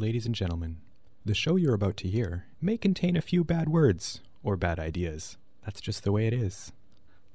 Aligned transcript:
Ladies 0.00 0.26
and 0.26 0.34
gentlemen, 0.36 0.76
the 1.24 1.34
show 1.34 1.56
you're 1.56 1.74
about 1.74 1.96
to 1.96 2.06
hear 2.06 2.44
may 2.62 2.76
contain 2.76 3.16
a 3.16 3.20
few 3.20 3.42
bad 3.42 3.68
words 3.68 4.20
or 4.44 4.56
bad 4.56 4.78
ideas. 4.78 5.36
That's 5.64 5.80
just 5.80 6.04
the 6.04 6.12
way 6.12 6.28
it 6.28 6.32
is. 6.32 6.70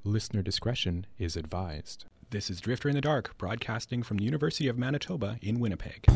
Listener 0.02 0.40
discretion 0.40 1.04
is 1.18 1.36
advised. 1.36 2.06
This 2.30 2.48
is 2.48 2.62
Drifter 2.62 2.88
in 2.88 2.94
the 2.94 3.02
Dark, 3.02 3.36
broadcasting 3.36 4.02
from 4.02 4.16
the 4.16 4.24
University 4.24 4.66
of 4.66 4.78
Manitoba 4.78 5.36
in 5.42 5.60
Winnipeg. 5.60 6.06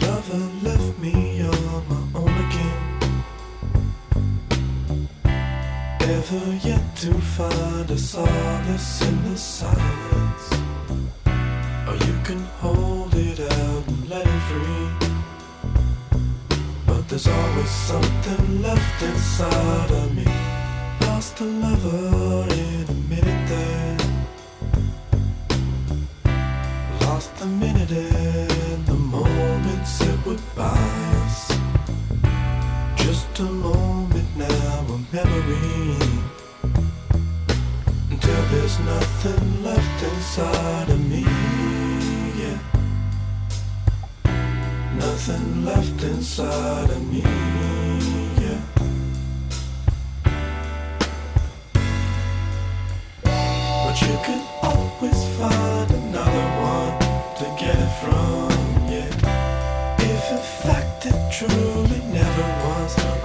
Lover 0.00 0.50
left 0.64 0.98
me 0.98 1.40
on 1.40 1.88
my 1.88 2.18
own 2.18 2.36
again. 2.48 2.98
Ever 6.00 6.58
yet 6.66 6.96
to 6.96 7.14
find 7.14 7.88
a 7.92 7.96
solace 7.96 9.02
in 9.02 9.22
the 9.30 9.38
silence. 9.38 10.21
There's 17.12 17.28
always 17.28 17.68
something 17.68 18.62
left 18.62 19.02
inside 19.02 19.90
of 19.90 20.14
me. 20.16 20.24
Lost 21.02 21.38
a 21.40 21.44
lover 21.44 22.46
in 22.54 22.86
a 22.88 22.94
minute 23.12 23.48
there. 23.52 23.98
Lost 27.02 27.36
the 27.36 27.44
minute 27.44 27.90
and 27.90 28.86
the 28.86 28.94
moment 28.94 29.86
it 30.00 30.26
would. 30.26 30.40
Just 32.96 33.40
a 33.40 33.42
moment 33.42 34.30
now, 34.34 34.86
a 34.88 34.98
memory. 35.14 35.98
Until 38.10 38.42
there's 38.52 38.78
nothing 38.78 39.62
left 39.62 40.02
inside 40.02 40.88
of 40.88 41.10
me. 41.10 41.31
Nothing 45.24 45.64
left 45.64 46.02
inside 46.02 46.90
of 46.90 47.12
me. 47.12 47.22
Yeah. 48.42 48.60
But 53.22 54.00
you 54.02 54.18
can 54.26 54.42
always 54.62 55.24
find 55.38 55.90
another 55.92 56.48
one 56.58 56.98
to 57.38 57.44
get 57.56 57.76
it 57.78 57.92
from, 58.02 58.50
yeah. 58.90 59.96
If 60.00 60.32
in 60.32 60.42
fact 60.66 61.06
it 61.06 61.14
truly 61.30 62.00
never 62.12 62.46
was 62.64 63.21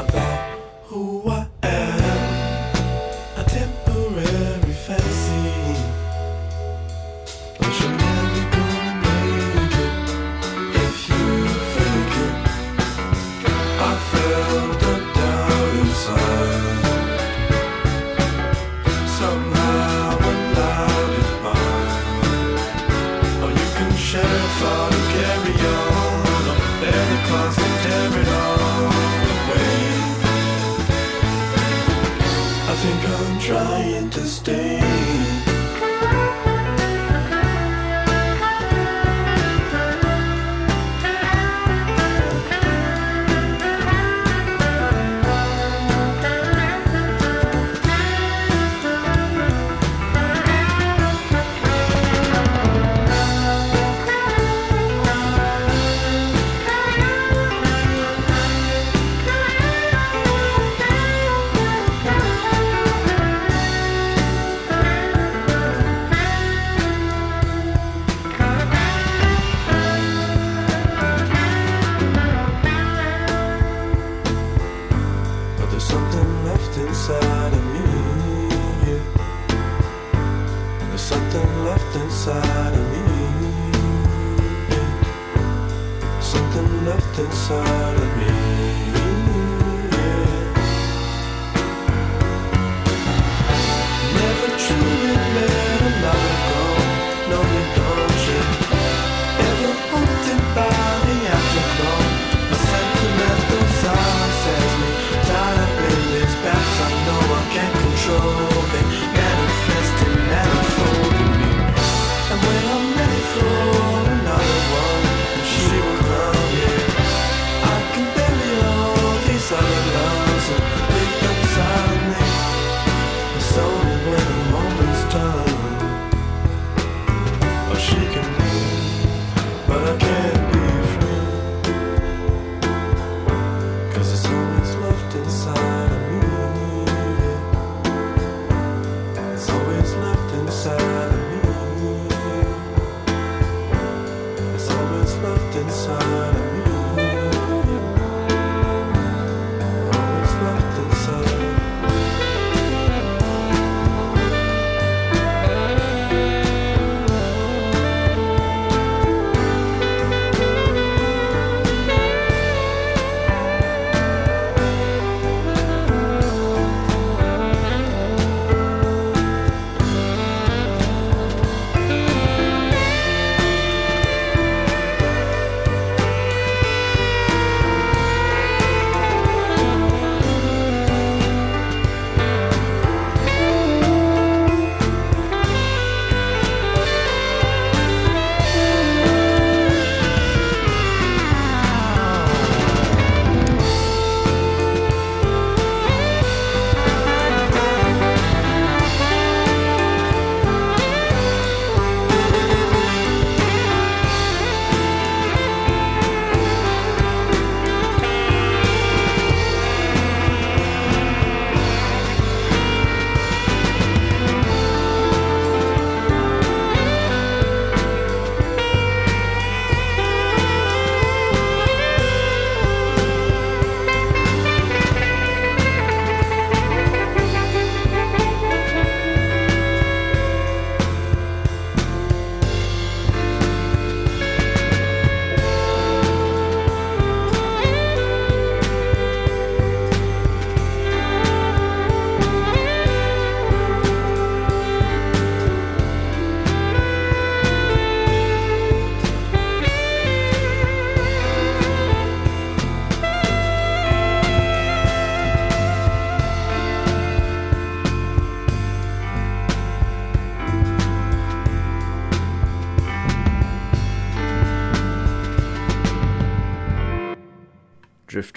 trying 34.09 34.66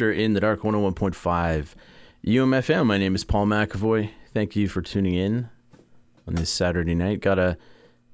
In 0.09 0.33
the 0.33 0.41
Dark 0.41 0.63
101.5 0.63 1.75
UMFM. 2.25 2.87
My 2.87 2.97
name 2.97 3.15
is 3.15 3.23
Paul 3.23 3.45
McAvoy. 3.45 4.09
Thank 4.33 4.57
you 4.57 4.67
for 4.67 4.81
tuning 4.81 5.13
in 5.13 5.51
on 6.27 6.37
this 6.37 6.49
Saturday 6.49 6.95
night. 6.95 7.21
Got 7.21 7.39
a 7.39 7.59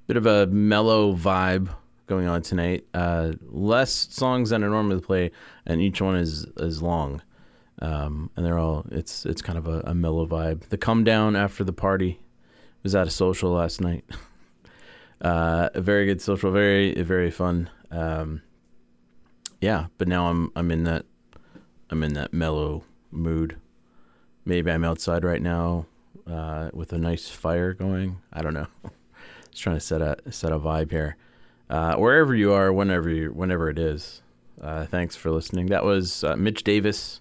bit 0.09 0.17
of 0.17 0.27
a 0.27 0.49
mellow 0.49 1.15
vibe 1.15 1.69
going 2.09 2.27
on 2.27 2.43
tonight. 2.43 2.85
Uh, 2.93 3.35
less 3.43 3.93
songs 3.93 4.51
than 4.51 4.65
I 4.65 4.67
normally 4.67 5.01
play, 5.01 5.31
and 5.65 5.81
each 5.81 6.03
one 6.03 6.17
is 6.17 6.45
is 6.57 6.83
long. 6.83 7.23
Um, 7.81 8.31
and 8.35 8.45
they're 8.45 8.59
all 8.59 8.85
it's 8.91 9.25
it's 9.25 9.41
kind 9.41 9.57
of 9.57 9.69
a, 9.69 9.81
a 9.87 9.95
mellow 9.95 10.27
vibe. 10.27 10.69
The 10.71 10.79
come 10.79 11.05
down 11.05 11.37
after 11.37 11.63
the 11.63 11.73
party 11.73 12.19
was 12.83 12.97
at 12.97 13.07
a 13.07 13.11
social 13.11 13.53
last 13.53 13.81
night. 13.81 14.05
uh, 15.21 15.69
a 15.73 15.81
very 15.81 16.07
good 16.07 16.21
social, 16.21 16.51
very 16.51 17.01
very 17.01 17.31
fun. 17.31 17.71
Um, 17.93 18.43
yeah, 19.61 19.87
but 19.99 20.09
now 20.09 20.27
I'm 20.27 20.51
I'm 20.57 20.73
in 20.73 20.83
that 20.83 21.07
I'm 21.91 22.03
in 22.03 22.15
that 22.15 22.33
mellow 22.33 22.85
mood. 23.11 23.57
Maybe 24.45 24.71
I'm 24.71 24.85
outside 24.85 25.25
right 25.25 25.43
now 25.43 25.87
uh, 26.27 26.71
with 26.73 26.93
a 26.93 26.99
nice 26.99 27.29
fire 27.29 27.73
going. 27.73 28.21
I 28.33 28.43
don't 28.43 28.55
know. 28.55 28.67
Just 29.51 29.63
trying 29.63 29.77
to 29.77 29.81
set 29.81 30.01
a 30.01 30.17
set 30.31 30.53
a 30.53 30.59
vibe 30.59 30.91
here. 30.91 31.17
Uh, 31.69 31.97
wherever 31.97 32.35
you 32.35 32.53
are, 32.53 32.73
whenever 32.73 33.11
you, 33.11 33.31
whenever 33.31 33.69
it 33.69 33.79
is. 33.79 34.23
Uh, 34.61 34.87
thanks 34.87 35.17
for 35.17 35.31
listening. 35.31 35.67
That 35.67 35.85
was 35.85 36.25
uh, 36.25 36.37
Mitch 36.37 36.65
Davis, 36.65 37.21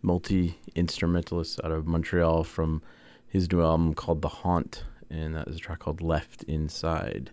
multi 0.00 0.58
instrumentalist 0.74 1.60
out 1.62 1.70
of 1.70 1.86
Montreal, 1.86 2.44
from 2.44 2.82
his 3.28 3.50
new 3.50 3.62
album 3.62 3.94
called 3.94 4.22
The 4.22 4.28
Haunt, 4.28 4.84
and 5.10 5.34
that 5.34 5.48
is 5.48 5.56
a 5.56 5.58
track 5.58 5.80
called 5.80 6.00
Left 6.00 6.42
Inside. 6.44 7.30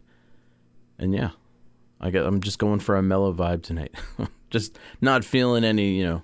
And 0.97 1.13
yeah, 1.13 1.31
I 1.99 2.09
get. 2.09 2.25
I'm 2.25 2.41
just 2.41 2.59
going 2.59 2.79
for 2.79 2.95
a 2.95 3.01
mellow 3.01 3.33
vibe 3.33 3.63
tonight. 3.63 3.95
just 4.49 4.77
not 5.01 5.23
feeling 5.23 5.63
any, 5.63 5.93
you 5.93 6.03
know, 6.03 6.23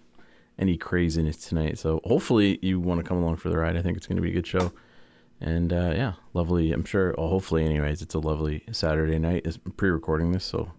any 0.57 0.77
craziness 0.77 1.37
tonight. 1.37 1.77
So 1.77 2.01
hopefully 2.03 2.59
you 2.61 2.79
want 2.79 2.99
to 2.99 3.03
come 3.07 3.17
along 3.17 3.37
for 3.37 3.49
the 3.49 3.57
ride. 3.57 3.77
I 3.77 3.81
think 3.81 3.97
it's 3.97 4.07
going 4.07 4.17
to 4.17 4.21
be 4.21 4.31
a 4.31 4.33
good 4.33 4.47
show. 4.47 4.71
And 5.41 5.73
uh, 5.73 5.93
yeah, 5.95 6.13
lovely. 6.33 6.71
I'm 6.71 6.85
sure. 6.85 7.13
Well, 7.17 7.27
hopefully, 7.27 7.65
anyways, 7.65 8.01
it's 8.01 8.15
a 8.15 8.19
lovely 8.19 8.63
Saturday 8.71 9.19
night. 9.19 9.41
It's 9.45 9.59
pre-recording 9.75 10.31
this, 10.31 10.45
so 10.45 10.71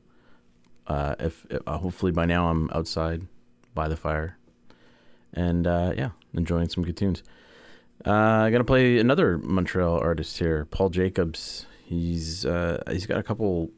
uh, 0.86 1.14
if 1.18 1.46
uh, 1.66 1.78
hopefully 1.78 2.12
by 2.12 2.24
now 2.24 2.48
I'm 2.48 2.70
outside 2.70 3.26
by 3.74 3.88
the 3.88 3.96
fire, 3.96 4.38
and 5.34 5.66
uh, 5.66 5.92
yeah, 5.96 6.10
enjoying 6.32 6.68
some 6.68 6.84
good 6.84 6.96
tunes. 6.96 7.22
Uh, 8.06 8.10
I'm 8.10 8.52
gonna 8.52 8.64
play 8.64 8.98
another 8.98 9.38
Montreal 9.38 9.98
artist 9.98 10.38
here, 10.38 10.64
Paul 10.64 10.88
Jacobs. 10.88 11.66
He's 11.84 12.46
uh, 12.46 12.82
he's 12.90 13.06
got 13.06 13.18
a 13.18 13.22
couple 13.22 13.70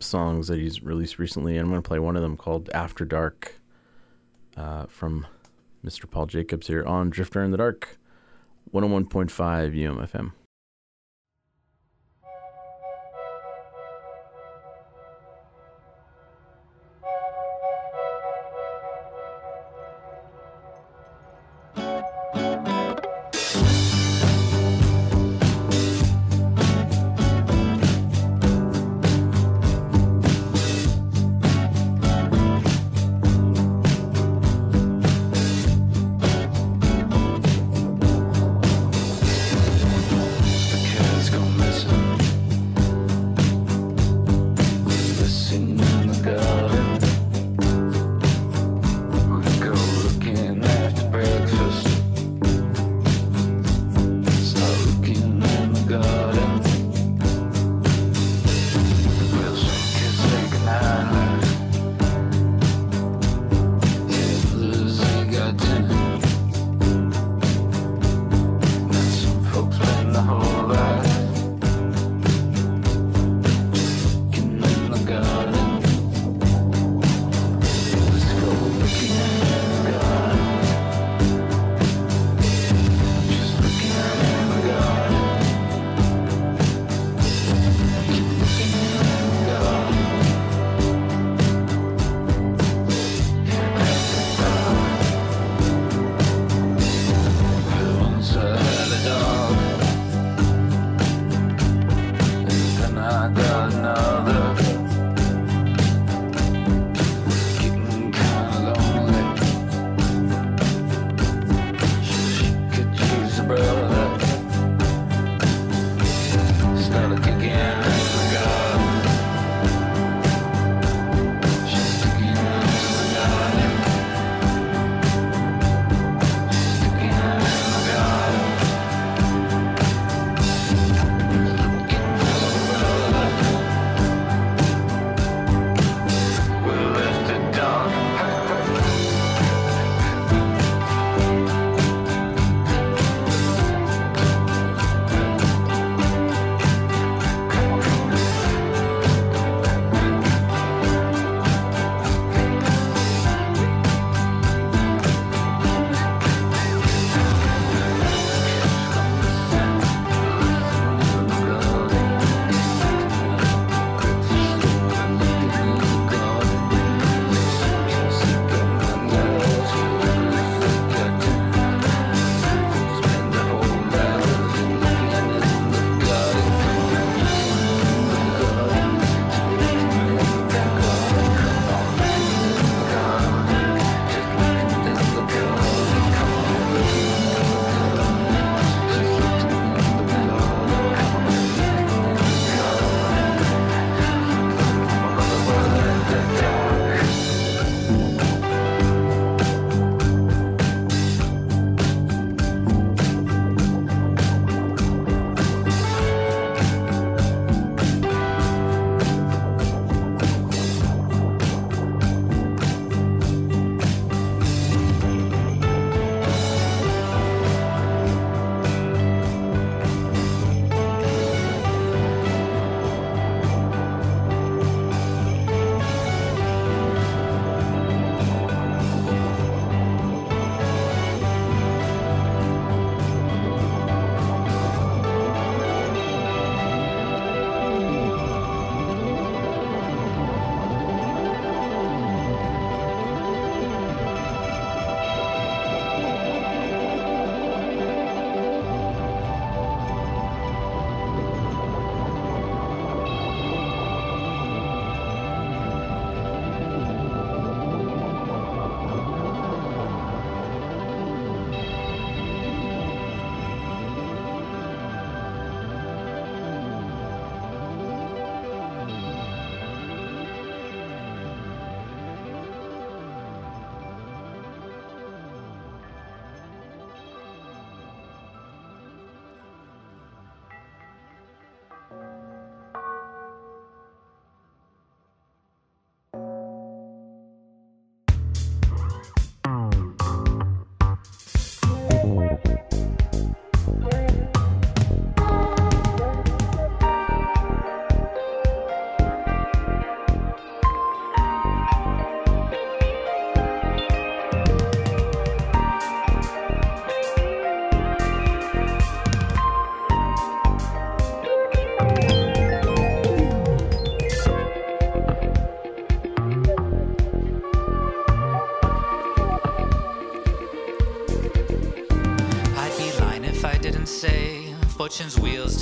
songs 0.00 0.48
that 0.48 0.58
he's 0.58 0.82
released 0.82 1.18
recently, 1.20 1.56
and 1.56 1.66
I'm 1.66 1.70
gonna 1.70 1.82
play 1.82 2.00
one 2.00 2.16
of 2.16 2.22
them 2.22 2.36
called 2.36 2.70
After 2.74 3.04
Dark 3.04 3.60
from 4.88 5.26
Mr. 5.84 6.10
Paul 6.10 6.26
Jacobs 6.26 6.66
here 6.68 6.84
on 6.84 7.10
Drifter 7.10 7.42
in 7.42 7.50
the 7.50 7.58
Dark. 7.58 7.98
101.5 8.72 9.30
UMFM. 9.30 10.32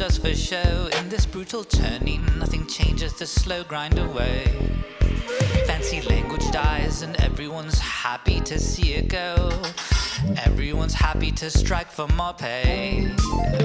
Just 0.03 0.21
for 0.21 0.35
show. 0.35 0.89
In 0.99 1.09
this 1.09 1.25
brutal 1.27 1.63
turning, 1.63 2.27
nothing 2.37 2.67
changes, 2.67 3.13
the 3.13 3.25
slow 3.25 3.63
grind 3.63 4.01
away. 4.01 4.43
Fancy 5.65 6.01
language 6.03 6.51
dies, 6.51 7.03
and 7.03 7.15
everyone's 7.21 7.79
happy 7.79 8.41
to 8.41 8.59
see 8.59 8.95
it 8.95 9.07
go. 9.07 9.63
Everyone's 10.45 10.95
happy 10.95 11.31
to 11.31 11.49
strike 11.51 11.87
for 11.87 12.09
more 12.17 12.35
pay. 12.35 13.15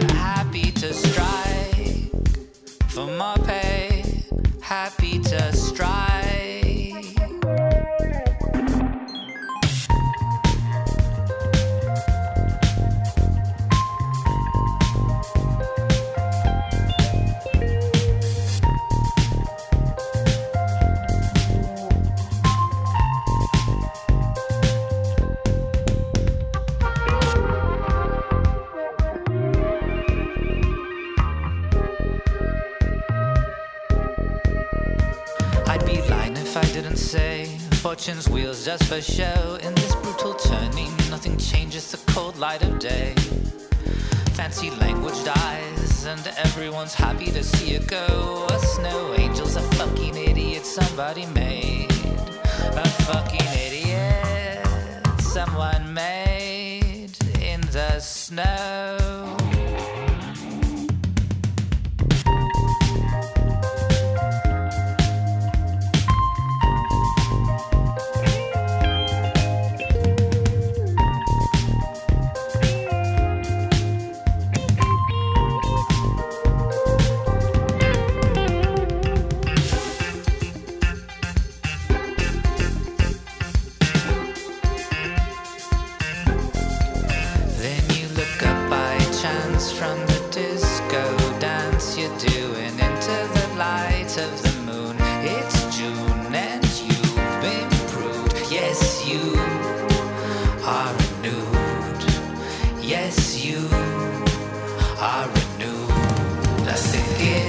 Happy 0.10 0.70
to 0.74 0.94
strike 0.94 2.12
for 2.90 3.08
more 3.08 3.44
pay. 3.44 4.24
Happy 4.62 5.18
to 5.18 5.52
strike. 5.54 6.07
Fortune's 37.88 38.28
wheels 38.28 38.66
just 38.66 38.84
for 38.84 39.00
show. 39.00 39.58
In 39.64 39.74
this 39.76 39.96
brutal 39.96 40.34
turning, 40.34 40.92
nothing 41.10 41.38
changes 41.38 41.90
the 41.90 42.12
cold 42.12 42.38
light 42.38 42.62
of 42.62 42.80
day. 42.80 43.16
Fancy 44.34 44.72
language 44.72 45.24
dies, 45.24 46.06
and 46.06 46.28
everyone's 46.36 46.94
happy 46.94 47.28
to 47.28 47.42
see 47.42 47.76
it 47.76 47.88
go. 47.88 48.46
A 48.50 48.60
snow 48.60 49.14
angel's 49.14 49.56
a 49.56 49.62
fucking 49.78 50.18
idiot 50.18 50.66
somebody 50.66 51.28
made. 51.28 51.90
A 52.76 52.88
fucking 53.08 53.48
idiot 53.56 54.68
someone 55.22 55.94
made 55.94 57.16
in 57.42 57.62
the 57.72 58.02
snow. 58.02 58.97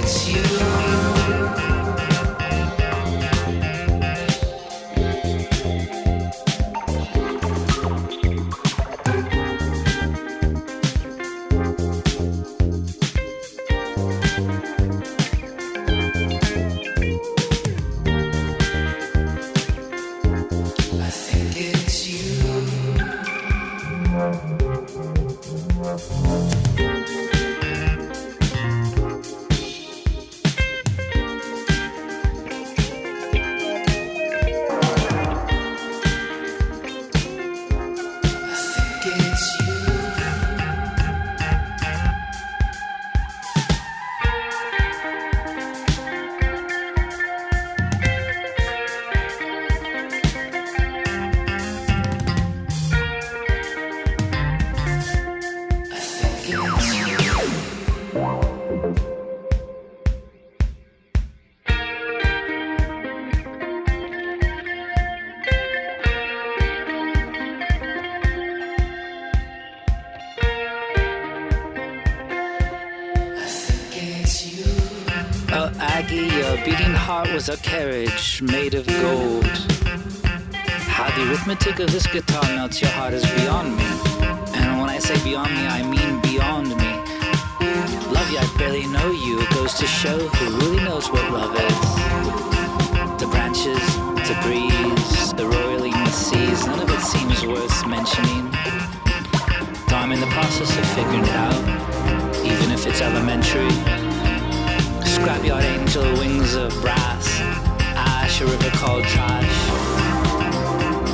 You. 0.09 0.58
Was 77.39 77.47
a 77.47 77.55
carriage 77.63 78.41
made 78.41 78.73
of 78.73 78.85
gold. 78.85 79.45
How 80.95 81.09
the 81.15 81.29
arithmetic 81.29 81.79
of 81.79 81.89
this 81.89 82.05
guitar 82.05 82.43
melts 82.53 82.81
your 82.81 82.89
heart 82.89 83.13
is 83.13 83.25
beyond 83.39 83.77
me. 83.77 83.89
And 84.55 84.81
when 84.81 84.89
I 84.89 84.99
say 84.99 85.15
beyond 85.23 85.49
me, 85.55 85.65
I 85.65 85.81
mean 85.81 86.19
beyond 86.19 86.67
me. 86.67 86.91
Love 88.11 88.29
you, 88.29 88.39
I 88.39 88.55
barely 88.57 88.85
know 88.87 89.09
you. 89.11 89.39
It 89.39 89.49
goes 89.51 89.73
to 89.75 89.87
show 89.87 90.17
who 90.17 90.45
really 90.57 90.83
knows 90.83 91.09
what 91.09 91.31
love 91.31 91.55
is. 91.55 91.79
The 93.21 93.27
branches, 93.31 93.83
the 94.27 94.35
breeze, 94.43 95.31
the 95.39 95.47
roiling 95.47 95.95
seas, 96.07 96.67
none 96.67 96.81
of 96.81 96.89
it 96.89 96.99
seems 96.99 97.45
worth 97.45 97.87
mentioning. 97.87 98.51
Though 99.87 100.01
I'm 100.03 100.11
in 100.11 100.19
the 100.19 100.31
process 100.37 100.77
of 100.77 100.85
figuring 100.87 101.23
it 101.23 101.35
out, 101.47 101.63
even 102.45 102.69
if 102.71 102.85
it's 102.85 102.99
elementary. 102.99 104.08
Scrapyard 105.19 105.63
angel, 105.63 106.03
wings 106.13 106.55
of 106.55 106.71
brass, 106.79 107.27
ash, 107.93 108.39
a 108.39 108.45
river 108.45 108.69
called 108.77 109.03
trash. 109.03 109.69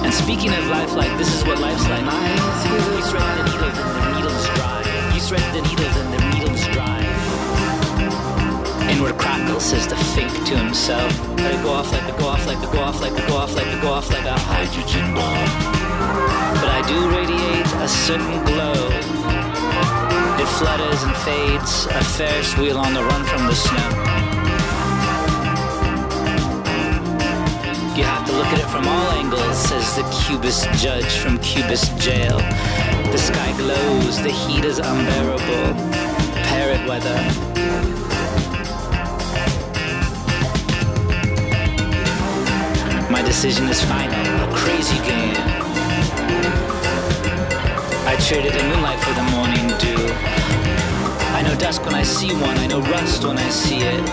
And 0.05 0.13
speaking 0.13 0.53
of 0.53 0.67
life 0.67 0.93
like 0.95 1.17
this 1.17 1.33
is 1.33 1.43
what 1.43 1.59
life's 1.59 1.89
like. 1.89 2.05
You 2.05 3.01
thread 3.01 3.25
the 3.35 3.43
needle, 3.49 3.71
then 3.73 3.89
the 3.97 4.15
needle's 4.15 4.47
dry. 4.53 4.81
You 5.11 5.19
thread 5.21 5.47
the 5.55 5.61
needle, 5.67 5.89
then 5.97 6.11
the 6.13 6.21
needle's 6.37 6.65
dry. 6.67 7.01
Inward 8.91 9.17
crackle 9.17 9.59
says 9.59 9.87
the 9.87 9.95
fink 10.13 10.31
to 10.49 10.55
himself. 10.55 11.11
Let 11.37 11.55
it 11.55 11.63
go 11.63 11.73
off 11.73 11.91
like 11.91 12.05
the 12.05 12.13
go 12.21 12.27
off 12.27 12.45
like 12.45 12.61
the 12.61 12.67
go 12.67 12.83
off 12.83 13.01
like 13.01 13.15
the 13.15 13.25
go 13.27 13.37
off 13.37 13.55
like 13.55 13.71
the 13.71 13.81
go 13.81 13.89
off 13.91 14.09
like 14.11 14.25
a 14.25 14.37
hydrogen 14.37 15.15
bomb. 15.15 15.49
But 16.61 16.69
I 16.69 16.81
do 16.87 17.09
radiate 17.09 17.65
a 17.81 17.87
certain 17.87 18.45
glow. 18.45 19.24
It 20.45 20.49
flutters 20.59 21.01
and 21.01 21.15
fades, 21.17 21.87
a 21.87 22.03
Ferris 22.03 22.55
wheel 22.55 22.77
on 22.77 22.93
the 22.93 23.03
run 23.03 23.25
from 23.25 23.47
the 23.47 23.55
snow. 23.55 23.89
You 27.97 28.03
have 28.03 28.27
to 28.27 28.31
look 28.31 28.45
at 28.53 28.59
it 28.59 28.67
from 28.67 28.87
all 28.87 29.09
angles, 29.13 29.57
says 29.57 29.95
the 29.95 30.03
Cubist 30.11 30.71
judge 30.73 31.17
from 31.17 31.39
Cubist 31.39 31.97
jail. 31.97 32.37
The 33.11 33.17
sky 33.17 33.57
glows, 33.57 34.21
the 34.21 34.29
heat 34.29 34.65
is 34.65 34.77
unbearable. 34.77 35.73
Parrot 36.43 36.87
weather. 36.87 37.19
My 43.09 43.23
decision 43.23 43.65
is 43.67 43.81
final, 43.81 44.47
a 44.47 44.55
crazy 44.55 44.99
game. 44.99 46.64
I 48.07 48.15
traded 48.21 48.53
in 48.53 48.65
moonlight 48.69 48.99
for 49.01 49.13
the 49.17 49.25
morning 49.33 49.65
dew. 49.81 49.97
I 51.33 51.41
know 51.41 51.57
dusk 51.57 51.83
when 51.85 51.95
I 51.95 52.03
see 52.03 52.29
one, 52.37 52.55
I 52.61 52.67
know 52.67 52.79
rust 52.79 53.25
when 53.25 53.37
I 53.37 53.49
see 53.49 53.81
it. 53.81 54.05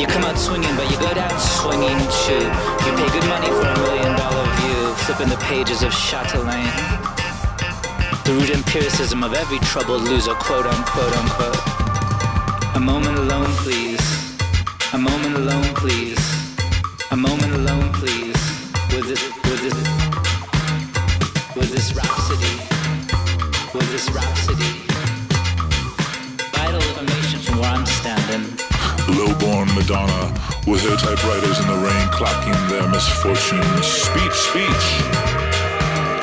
You 0.00 0.06
come 0.06 0.24
out 0.24 0.38
swinging, 0.38 0.74
but 0.80 0.88
you 0.90 0.96
go 0.96 1.12
down 1.12 1.28
swinging 1.38 2.00
too. 2.24 2.40
You 2.40 2.90
pay 2.96 3.08
good 3.12 3.28
money 3.28 3.52
for 3.52 3.68
a 3.68 3.78
million 3.84 4.16
dollar 4.16 4.46
view, 4.64 4.94
flipping 5.04 5.28
the 5.28 5.36
pages 5.44 5.82
of 5.82 5.92
Chatelaine. 5.92 6.72
The 8.24 8.32
root 8.32 8.48
empiricism 8.48 9.22
of 9.22 9.34
every 9.34 9.58
troubled 9.58 10.08
loser, 10.08 10.32
quote 10.32 10.64
unquote 10.64 11.12
unquote. 11.12 11.60
A 12.76 12.80
moment 12.80 13.18
alone, 13.18 13.52
please. 13.60 14.00
A 14.94 14.98
moment 14.98 15.36
alone, 15.36 15.51
with 30.72 30.88
her 30.88 30.96
typewriters 30.96 31.60
in 31.60 31.66
the 31.66 31.76
rain 31.84 32.06
clocking 32.08 32.56
their 32.70 32.88
misfortunes. 32.88 33.84
Speech, 33.84 34.32
speech. 34.32 34.86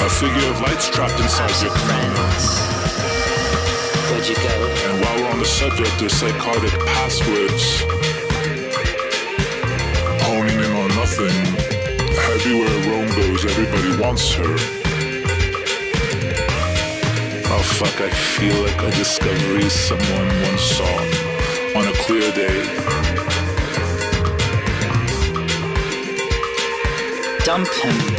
A 0.02 0.10
figure 0.10 0.50
of 0.50 0.60
light's 0.62 0.90
trapped 0.90 1.20
inside 1.22 1.54
your. 1.62 1.70
Friends. 1.86 2.58
Where'd 4.10 4.28
you 4.28 4.34
go? 4.34 4.56
And 4.90 5.06
while 5.06 5.16
we're 5.18 5.32
on 5.34 5.38
the 5.38 5.46
subject 5.46 6.02
of 6.02 6.12
psychotic 6.12 6.74
passwords, 6.98 7.84
honing 10.26 10.58
in 10.58 10.72
on 10.82 10.90
nothing, 10.98 11.38
everywhere 12.34 12.74
Rome 12.90 13.12
goes, 13.22 13.46
everybody 13.46 14.02
wants 14.02 14.34
her. 14.34 14.56
Oh 17.54 17.64
fuck, 17.78 18.02
I 18.02 18.10
feel 18.10 18.58
like 18.64 18.82
a 18.82 18.90
discovery 18.98 19.70
someone 19.70 20.28
once 20.42 20.62
saw 20.62 21.78
on 21.78 21.88
a 21.88 21.94
clear 22.02 22.32
day. 22.32 22.99
Dump 27.50 27.68
him. 27.82 28.19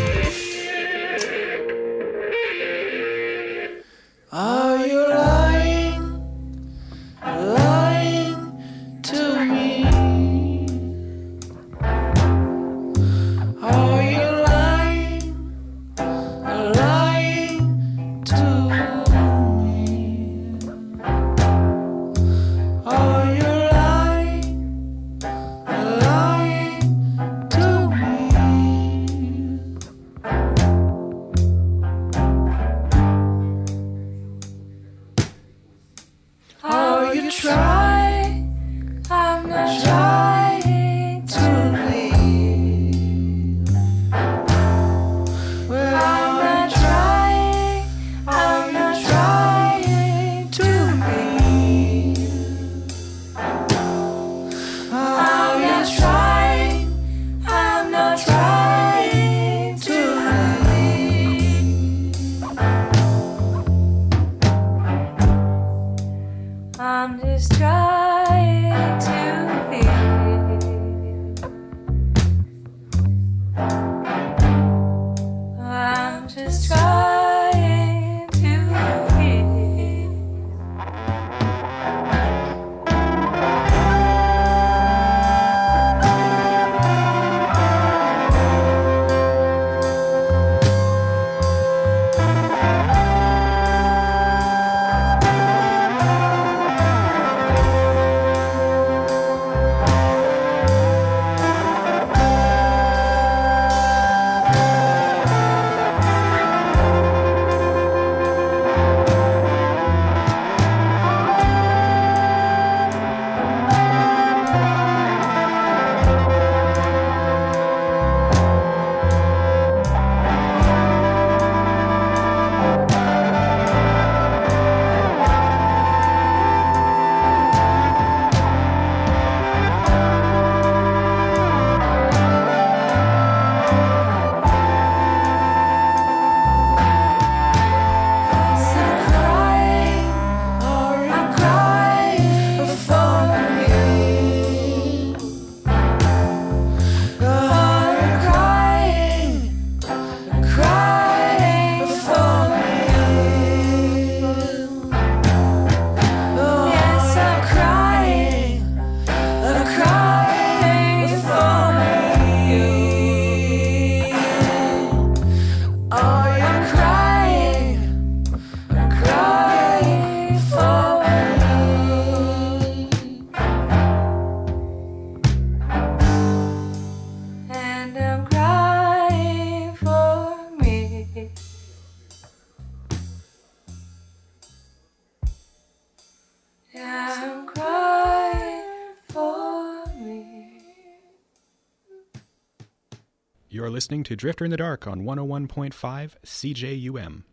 Listening 193.91 194.05
to 194.05 194.15
Drifter 194.15 194.45
in 194.45 194.53
the 194.53 194.57
Dark 194.57 194.87
on 194.87 195.01
101.5 195.01 196.15
CJUM. 196.25 197.25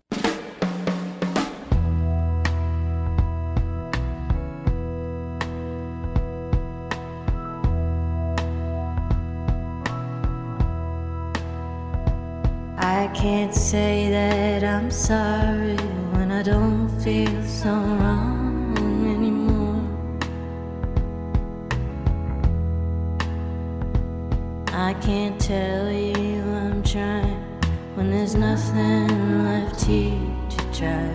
I 12.79 13.07
can't 13.13 13.53
say 13.53 14.09
that 14.09 14.63
I'm 14.63 14.89
sorry 14.89 15.75
when 16.15 16.31
I 16.31 16.41
don't 16.41 16.89
feel 17.03 17.43
so 17.43 17.69
wrong 17.69 18.36
to 30.77 31.06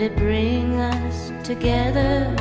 would 0.00 0.12
it 0.12 0.16
bring 0.16 0.80
us 0.80 1.30
together 1.44 2.39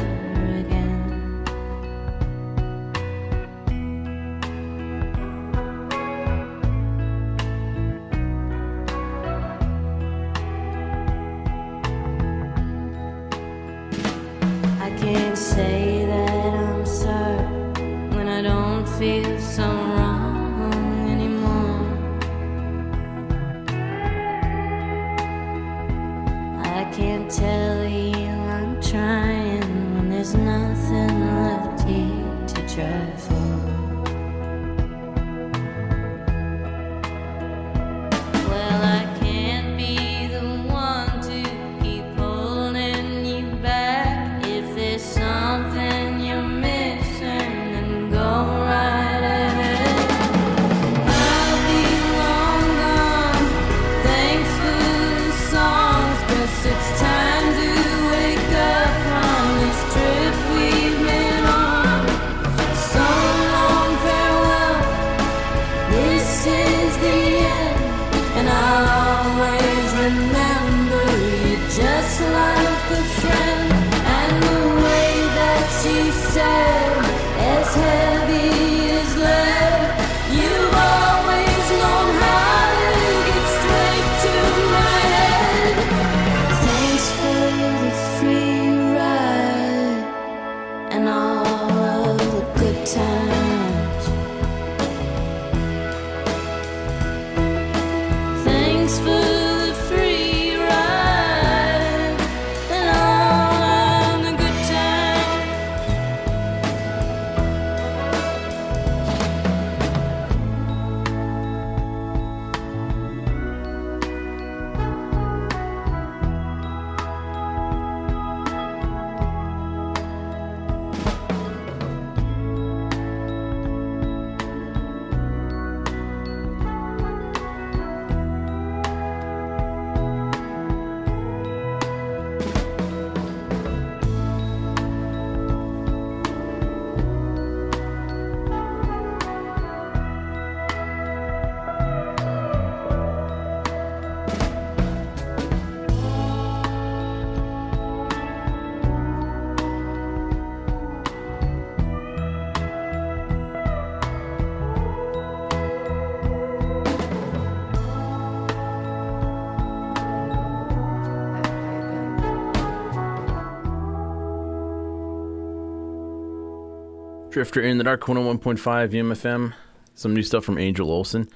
Drifter 167.39 167.61
in 167.61 167.77
the 167.77 167.85
Dark 167.85 168.01
101.5 168.01 168.59
UMFM. 168.91 169.53
Some 169.95 170.13
new 170.13 170.23
stuff 170.23 170.43
from 170.43 170.57
Angel 170.57 170.91
Olsen. 170.91 171.29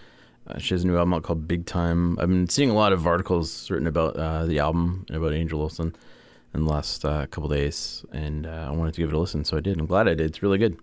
Uh, 0.45 0.57
she 0.59 0.73
has 0.73 0.83
a 0.83 0.87
new 0.87 0.97
album 0.97 1.13
out 1.13 1.23
called 1.23 1.47
Big 1.47 1.65
Time. 1.65 2.19
I've 2.19 2.27
been 2.27 2.49
seeing 2.49 2.69
a 2.69 2.73
lot 2.73 2.91
of 2.91 3.07
articles 3.07 3.71
written 3.71 3.87
about 3.87 4.17
uh, 4.17 4.45
the 4.45 4.59
album 4.59 5.05
and 5.07 5.15
about 5.15 5.31
Angel 5.31 5.61
Olsen 5.61 5.95
in 6.53 6.65
the 6.65 6.69
last 6.69 7.05
uh, 7.05 7.25
couple 7.27 7.47
days, 7.47 8.03
and 8.11 8.45
uh, 8.45 8.67
I 8.67 8.71
wanted 8.71 8.95
to 8.95 8.99
give 8.99 9.11
it 9.11 9.15
a 9.15 9.17
listen, 9.17 9.45
so 9.45 9.55
I 9.55 9.61
did. 9.61 9.79
I'm 9.79 9.85
glad 9.85 10.09
I 10.09 10.13
did. 10.13 10.25
It's 10.25 10.43
really 10.43 10.57
good. 10.57 10.77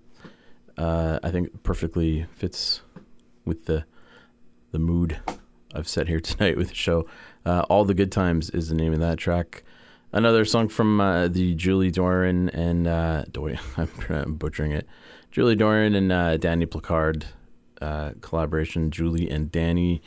Uh, 0.79 1.19
I 1.23 1.31
think 1.31 1.49
it 1.49 1.63
perfectly 1.65 2.25
fits 2.33 2.81
with 3.45 3.67
the 3.67 3.85
the 4.73 4.79
mood 4.79 5.19
I've 5.75 5.87
set 5.87 6.09
here 6.09 6.21
tonight 6.21 6.57
with 6.57 6.69
the 6.71 6.75
show. 6.75 7.07
Uh, 7.45 7.67
All 7.69 7.85
the 7.85 7.93
Good 7.93 8.11
Times 8.11 8.49
is 8.49 8.71
the 8.71 8.75
name 8.75 8.95
of 8.95 9.01
that 9.01 9.19
track. 9.19 9.65
Another 10.13 10.45
song 10.45 10.69
from 10.69 11.01
uh, 11.01 11.29
the 11.29 11.55
Julie 11.55 11.93
Doiron 11.93 12.51
and 12.53 12.89
uh, 12.89 13.25
Doy, 13.31 13.57
I'm 14.09 14.35
butchering 14.35 14.73
it. 14.73 14.89
Julie 15.31 15.55
Doiron 15.55 15.97
and 15.97 16.11
uh, 16.11 16.37
Dany 16.37 16.69
Placard 16.69 17.27
uh, 17.81 18.11
collaboration. 18.21 18.91
Julie 18.91 19.31
and 19.31 19.53
Danny, 19.53 20.03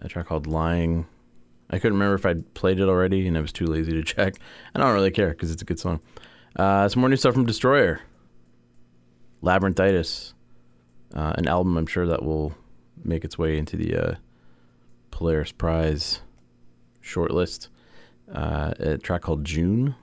a 0.00 0.06
track 0.06 0.26
called 0.26 0.46
"Lying." 0.46 1.06
I 1.70 1.80
couldn't 1.80 1.98
remember 1.98 2.14
if 2.14 2.24
I'd 2.24 2.54
played 2.54 2.78
it 2.78 2.88
already, 2.88 3.26
and 3.26 3.36
I 3.36 3.40
was 3.40 3.52
too 3.52 3.66
lazy 3.66 3.90
to 3.92 4.04
check. 4.04 4.36
I 4.76 4.78
don't 4.78 4.94
really 4.94 5.10
care 5.10 5.30
because 5.30 5.50
it's 5.50 5.62
a 5.62 5.64
good 5.64 5.80
song. 5.80 6.00
Uh, 6.54 6.88
some 6.88 7.00
more 7.00 7.08
new 7.08 7.16
stuff 7.16 7.34
from 7.34 7.44
Destroyer. 7.44 8.00
Labyrinthitis, 9.42 10.34
uh, 11.14 11.32
an 11.36 11.48
album 11.48 11.76
I'm 11.76 11.86
sure 11.86 12.06
that 12.06 12.24
will 12.24 12.54
make 13.04 13.24
its 13.24 13.36
way 13.36 13.58
into 13.58 13.76
the 13.76 14.18
Polaris 15.10 15.50
Prize 15.50 16.20
shortlist. 17.02 17.68
Uh, 18.32 18.74
a 18.78 18.98
track 18.98 19.22
called 19.22 19.44
June. 19.44 19.94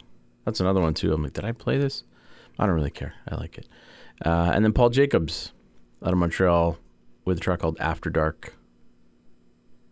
That's 0.46 0.60
another 0.60 0.82
one 0.82 0.94
too. 0.94 1.14
I'm 1.14 1.24
like, 1.24 1.34
did 1.34 1.46
I 1.46 1.52
play 1.52 1.78
this? 1.78 2.04
I 2.58 2.66
don't 2.66 2.76
really 2.76 2.92
care. 2.92 3.14
I 3.28 3.36
like 3.36 3.58
it. 3.58 3.68
Uh, 4.24 4.52
and 4.54 4.64
then 4.64 4.74
Paul 4.74 4.90
Jacobs 4.90 5.52
out 6.04 6.14
of 6.14 6.18
Montreal 6.18 6.78
with 7.26 7.38
a 7.38 7.42
track 7.42 7.60
called 7.60 7.78
After 7.80 8.10
Dark. 8.10 8.56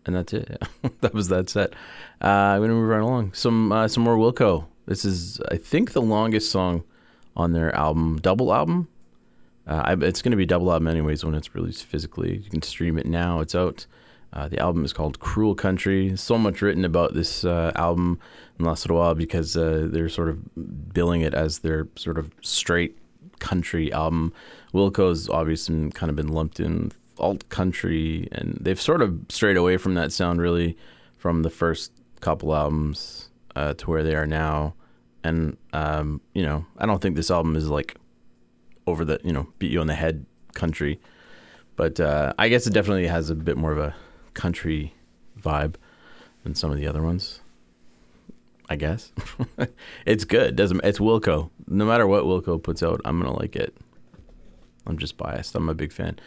And 0.05 0.15
that's 0.15 0.33
it. 0.33 0.61
that 1.01 1.13
was 1.13 1.29
that 1.29 1.49
set. 1.49 1.73
Uh, 2.21 2.27
I'm 2.27 2.61
gonna 2.61 2.73
move 2.73 2.87
right 2.87 3.01
along. 3.01 3.33
Some 3.33 3.71
uh, 3.71 3.87
some 3.87 4.03
more 4.03 4.17
Wilco. 4.17 4.65
This 4.85 5.05
is 5.05 5.39
I 5.49 5.57
think 5.57 5.93
the 5.93 6.01
longest 6.01 6.51
song 6.51 6.83
on 7.35 7.53
their 7.53 7.73
album, 7.75 8.19
double 8.21 8.53
album. 8.53 8.89
Uh, 9.65 9.81
I, 9.85 9.93
it's 9.93 10.21
gonna 10.21 10.35
be 10.35 10.45
double 10.45 10.71
album 10.71 10.89
anyways 10.89 11.23
when 11.23 11.35
it's 11.35 11.55
released 11.55 11.85
physically. 11.85 12.37
You 12.37 12.49
can 12.49 12.61
stream 12.61 12.97
it 12.97 13.05
now. 13.05 13.39
It's 13.39 13.55
out. 13.55 13.85
Uh, 14.33 14.47
the 14.47 14.59
album 14.59 14.83
is 14.83 14.91
called 14.91 15.19
Cruel 15.19 15.53
Country. 15.53 16.17
So 16.17 16.37
much 16.37 16.61
written 16.61 16.83
about 16.83 17.13
this 17.13 17.45
uh, 17.45 17.71
album 17.75 18.19
in 18.59 18.65
little 18.65 18.97
while 18.97 19.13
because 19.13 19.55
uh, 19.55 19.87
they're 19.91 20.09
sort 20.09 20.29
of 20.29 20.93
billing 20.93 21.21
it 21.21 21.35
as 21.35 21.59
their 21.59 21.87
sort 21.95 22.17
of 22.17 22.31
straight 22.41 22.97
country 23.39 23.93
album. 23.93 24.33
Wilco's 24.73 25.29
obviously 25.29 25.91
kind 25.91 26.09
of 26.09 26.15
been 26.15 26.29
lumped 26.29 26.59
in 26.59 26.91
alt 27.19 27.47
country, 27.49 28.27
and 28.31 28.57
they've 28.59 28.81
sort 28.81 29.03
of 29.03 29.19
strayed 29.29 29.57
away 29.57 29.77
from 29.77 29.93
that 29.93 30.11
sound 30.11 30.41
really 30.41 30.77
from 31.17 31.43
the 31.43 31.49
first 31.49 31.91
couple 32.19 32.55
albums 32.55 33.29
uh, 33.55 33.73
to 33.75 33.89
where 33.89 34.03
they 34.03 34.15
are 34.15 34.27
now. 34.27 34.73
And 35.23 35.57
um, 35.73 36.21
you 36.33 36.43
know, 36.43 36.65
I 36.79 36.87
don't 36.87 37.01
think 37.01 37.15
this 37.15 37.29
album 37.29 37.55
is 37.55 37.69
like 37.69 37.97
over 38.87 39.05
the 39.05 39.19
you 39.23 39.31
know 39.31 39.47
beat 39.59 39.71
you 39.71 39.79
on 39.79 39.87
the 39.87 39.95
head 39.95 40.25
country, 40.53 40.99
but 41.75 41.99
uh, 41.99 42.33
I 42.39 42.49
guess 42.49 42.65
it 42.65 42.73
definitely 42.73 43.07
has 43.07 43.29
a 43.29 43.35
bit 43.35 43.57
more 43.57 43.71
of 43.71 43.77
a 43.77 43.95
country 44.33 44.93
vibe 45.39 45.75
than 46.43 46.55
some 46.55 46.71
of 46.71 46.77
the 46.77 46.87
other 46.87 47.01
ones. 47.01 47.39
I 48.69 48.75
guess 48.75 49.11
it's 50.05 50.25
good. 50.25 50.55
Doesn't 50.55 50.81
it's 50.83 50.99
Wilco. 50.99 51.49
No 51.67 51.85
matter 51.85 52.07
what 52.07 52.23
Wilco 52.23 52.61
puts 52.61 52.81
out, 52.81 53.01
I'm 53.05 53.19
gonna 53.19 53.37
like 53.37 53.55
it. 53.55 53.75
I'm 54.87 54.97
just 54.97 55.17
biased. 55.17 55.55
I'm 55.55 55.69
a 55.69 55.73
big 55.73 55.91
fan. 55.91 56.19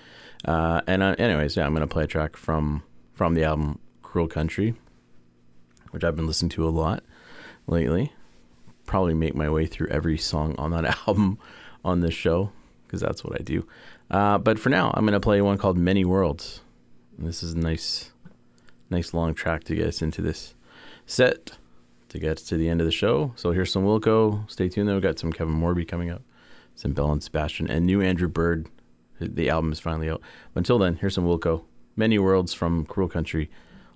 Uh, 0.45 0.81
and 0.87 1.03
uh, 1.03 1.15
anyways, 1.19 1.57
yeah, 1.57 1.67
I'm 1.67 1.73
gonna 1.73 1.87
play 1.87 2.05
a 2.05 2.07
track 2.07 2.37
from 2.37 2.83
from 3.15 3.35
the 3.35 3.45
album 3.45 3.79
Cruel 4.03 4.29
Country, 4.29 4.75
which 5.91 6.05
I've 6.05 6.17
been 6.17 6.27
listening 6.27 6.51
to 6.51 6.69
a 6.69 6.71
lot 6.71 7.03
lately. 7.67 8.13
Probably 8.85 9.15
make 9.15 9.35
my 9.35 9.49
way 9.51 9.67
through 9.67 9.89
every 9.89 10.19
song 10.19 10.55
on 10.59 10.71
that 10.73 10.99
album 11.09 11.39
on 11.85 12.01
this 12.01 12.15
show 12.15 12.53
because 12.87 13.01
that's 13.01 13.25
what 13.25 13.41
I 13.41 13.43
do. 13.43 13.67
Uh, 14.11 14.39
but 14.39 14.59
for 14.59 14.69
now, 14.69 14.93
I'm 14.95 15.05
gonna 15.05 15.21
play 15.21 15.41
one 15.41 15.59
called 15.59 15.79
Many 15.79 16.05
Worlds. 16.05 16.61
This 17.19 17.43
is 17.43 17.55
a 17.55 17.59
nice, 17.59 18.13
nice 18.91 19.15
long 19.15 19.35
track 19.35 19.65
to 19.65 19.75
get 19.75 19.87
us 19.87 20.03
into 20.03 20.21
this 20.21 20.55
set 21.07 21.53
to 22.09 22.19
get 22.19 22.37
to 22.37 22.57
the 22.57 22.69
end 22.69 22.81
of 22.81 22.87
the 22.87 22.93
show. 22.93 23.33
So 23.37 23.53
here's 23.53 23.73
some 23.73 23.85
Wilco. 23.85 24.49
Stay 24.51 24.69
tuned 24.69 24.89
though. 24.89 24.95
We've 24.95 25.03
got 25.03 25.19
some 25.19 25.33
Kevin 25.33 25.55
Morby 25.55 25.87
coming 25.87 26.11
up, 26.11 26.23
some 26.75 26.93
Belle 26.93 27.13
and 27.13 27.23
Sebastian, 27.23 27.71
and 27.71 27.87
new 27.87 28.01
Andrew 28.01 28.29
Bird. 28.29 28.69
The 29.19 29.49
album 29.49 29.73
is 29.73 29.81
finally 29.81 30.11
out. 30.11 30.21
But 30.53 30.61
until 30.61 30.79
then, 30.79 30.97
here's 30.97 31.15
some 31.15 31.25
Wilco. 31.25 31.65
Many 31.97 32.19
Worlds 32.19 32.53
from 32.53 32.85
Cruel 32.85 33.09
Country 33.09 33.51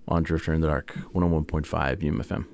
on 0.08 0.22
Drifter 0.22 0.54
in 0.54 0.62
the 0.62 0.68
Dark, 0.68 0.96
101.5 1.14 1.66
UMFM. 2.00 2.46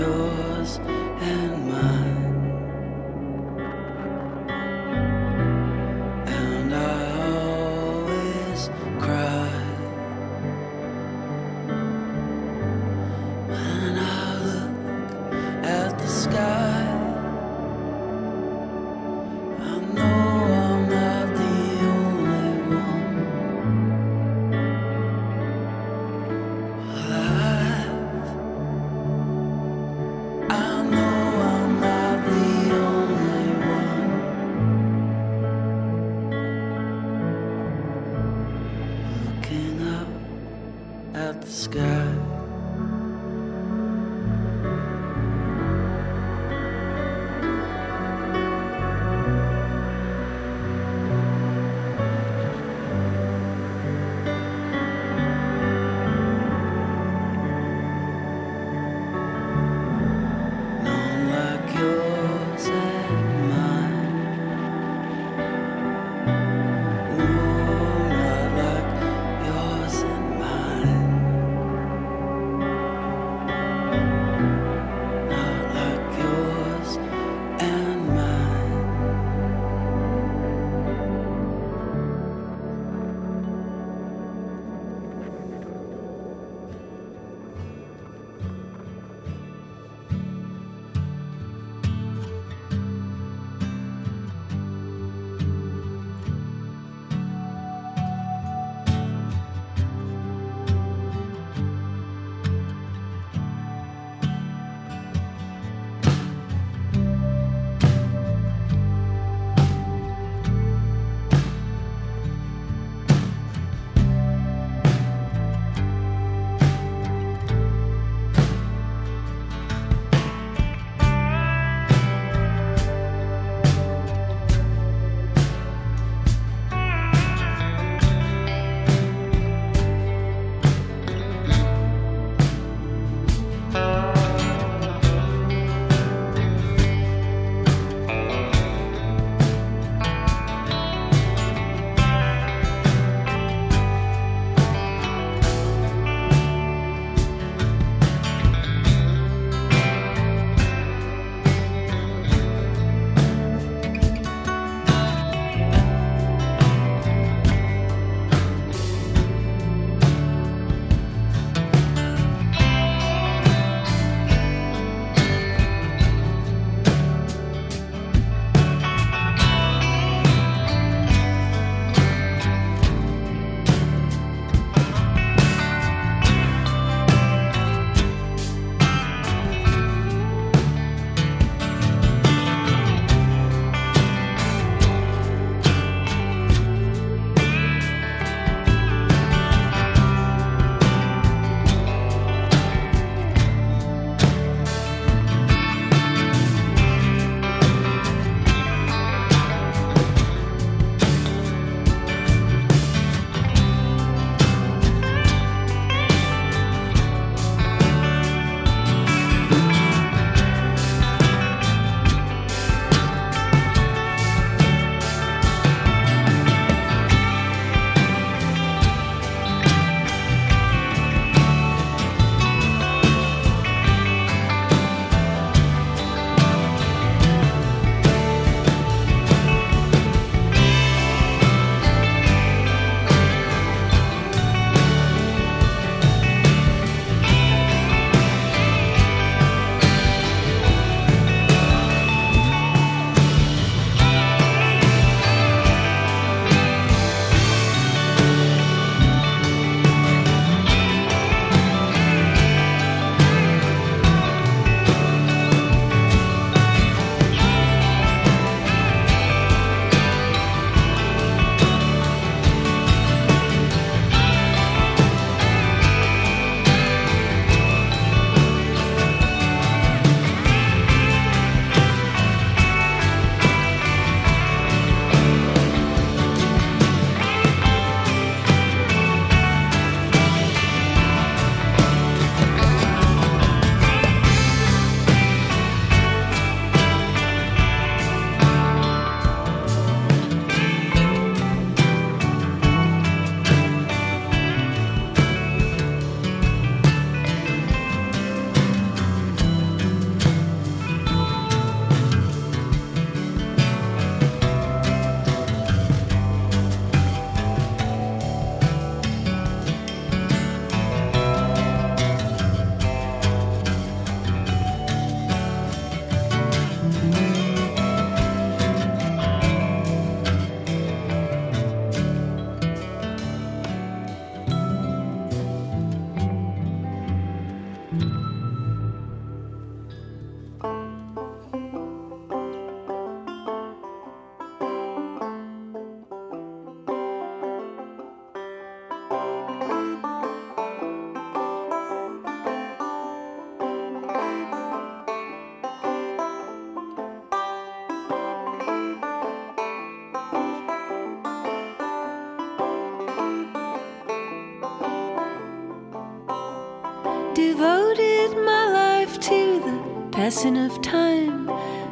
Like 0.00 0.29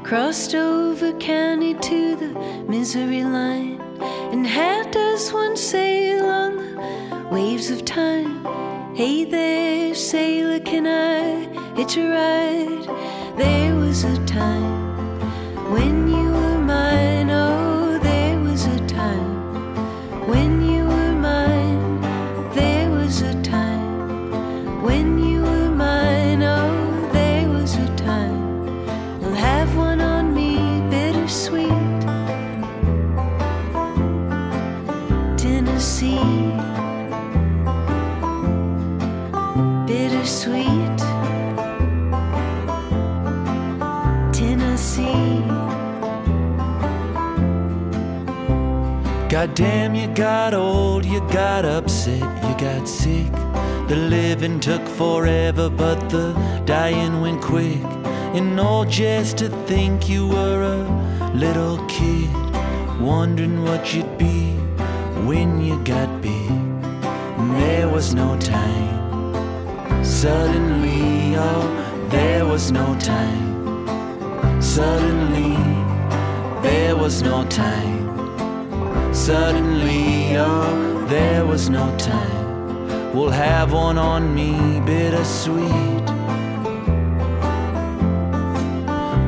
Crossed 0.09 0.54
over 0.54 1.12
county 1.18 1.74
to 1.74 2.16
the 2.16 2.28
misery 2.66 3.24
line. 3.24 3.78
And 4.32 4.46
how 4.46 4.84
does 4.84 5.30
one 5.34 5.54
sail 5.54 6.24
on 6.24 6.56
the 6.56 7.28
waves 7.30 7.70
of 7.70 7.84
time? 7.84 8.42
Hey 8.94 9.24
there, 9.24 9.94
sailor, 9.94 10.61
can 10.61 10.86
I 10.86 11.74
hitch 11.76 11.98
a 11.98 12.09
ride? 12.09 13.36
There 13.36 13.74
was 13.74 14.04
a 14.04 14.16
time 14.24 14.77
forever, 54.99 55.70
but 55.70 56.11
the 56.11 56.32
dying 56.64 57.20
went 57.20 57.40
quick. 57.40 57.84
And 58.34 58.59
all 58.59 58.84
just 58.84 59.38
to 59.38 59.49
think 59.66 60.09
you 60.09 60.26
were 60.26 60.62
a 60.74 61.32
little 61.34 61.78
kid, 61.86 62.28
wondering 63.01 63.62
what 63.62 63.94
you'd 63.94 64.18
be 64.18 64.51
when 65.28 65.62
you 65.64 65.78
got 65.84 66.20
big. 66.20 66.51
There 67.61 67.88
was 67.88 68.12
no 68.12 68.36
time. 68.40 70.05
Suddenly, 70.05 71.36
oh, 71.36 72.09
there 72.11 72.44
was 72.44 72.72
no 72.72 72.99
time. 72.99 73.46
Suddenly, 74.61 75.55
there 76.61 76.96
was 76.96 77.22
no 77.22 77.44
time. 77.44 79.14
Suddenly, 79.14 80.36
oh, 80.36 81.07
there 81.09 81.46
was 81.46 81.70
no 81.70 81.86
time. 81.99 82.38
We'll 83.14 83.30
have 83.30 83.72
one 83.72 83.98
on 83.98 84.34
me, 84.34 84.80
bittersweet. 84.86 86.06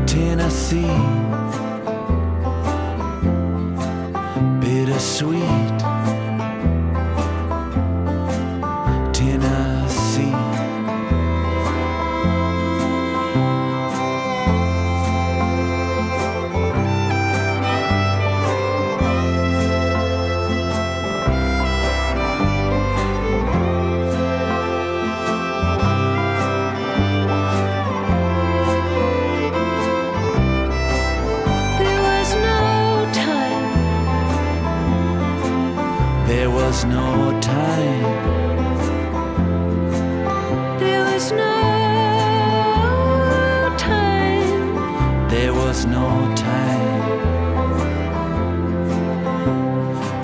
Tennessee, 0.06 0.96
bittersweet. 4.60 5.59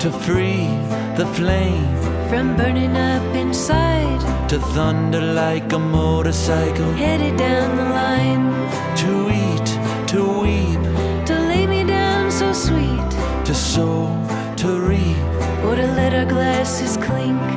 To 0.07 0.19
free 0.19 0.67
the 1.17 1.25
flame, 1.35 1.95
From 2.29 2.55
burning 2.55 2.95
up 2.95 3.35
inside, 3.35 4.21
to 4.49 4.57
thunder 4.75 5.19
like 5.19 5.73
a 5.73 5.79
motorcycle, 5.79 6.91
headed 6.93 7.35
down 7.37 7.75
the 7.75 7.89
line. 8.01 8.45
to 9.01 9.11
eat, 9.43 9.69
to 10.11 10.19
weep, 10.43 10.81
To 11.25 11.35
lay 11.51 11.67
me 11.67 11.83
down 11.83 12.31
so 12.31 12.53
sweet, 12.53 13.09
to 13.47 13.53
sow, 13.53 14.07
to 14.61 14.79
reap, 14.79 15.23
or 15.65 15.75
to 15.75 15.87
let 15.99 16.13
our 16.13 16.25
glasses 16.25 16.95
clink 16.97 17.56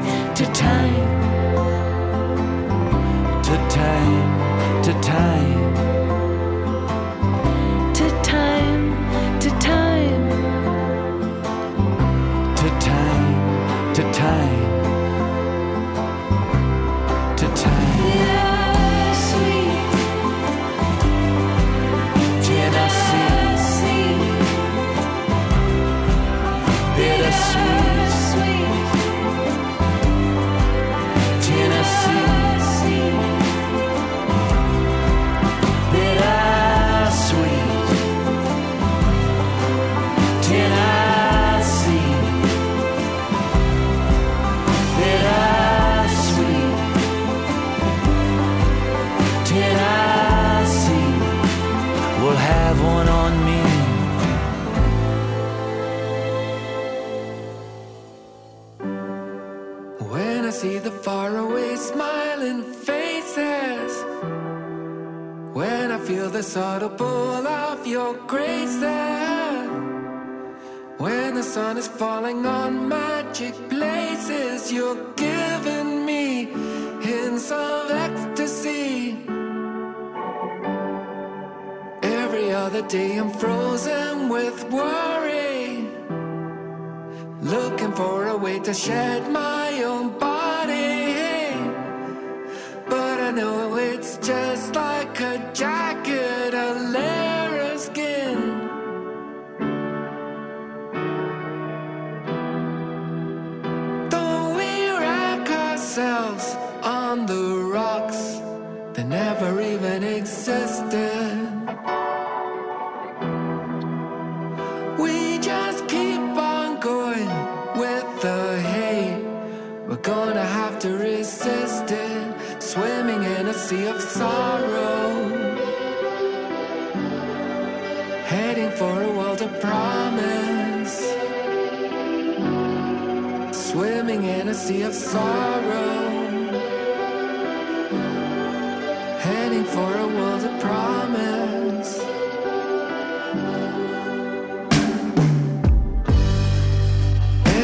heading 139.20 139.64
for 139.64 139.90
a 140.04 140.06
world 140.06 140.42
of 140.44 140.60
promise. 140.60 141.92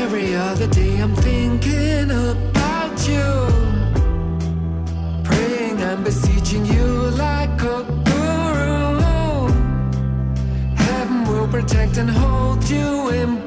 Every 0.03 0.35
other 0.35 0.67
day 0.67 0.99
I'm 0.99 1.15
thinking 1.17 2.11
about 2.11 2.97
you, 3.09 3.29
praying 5.25 5.81
and 5.81 6.05
beseeching 6.05 6.67
you 6.67 6.87
like 7.27 7.59
a 7.63 7.79
guru. 8.11 9.49
Heaven 10.85 11.25
will 11.29 11.49
protect 11.49 11.97
and 11.97 12.11
hold 12.11 12.69
you 12.69 13.09
in. 13.11 13.46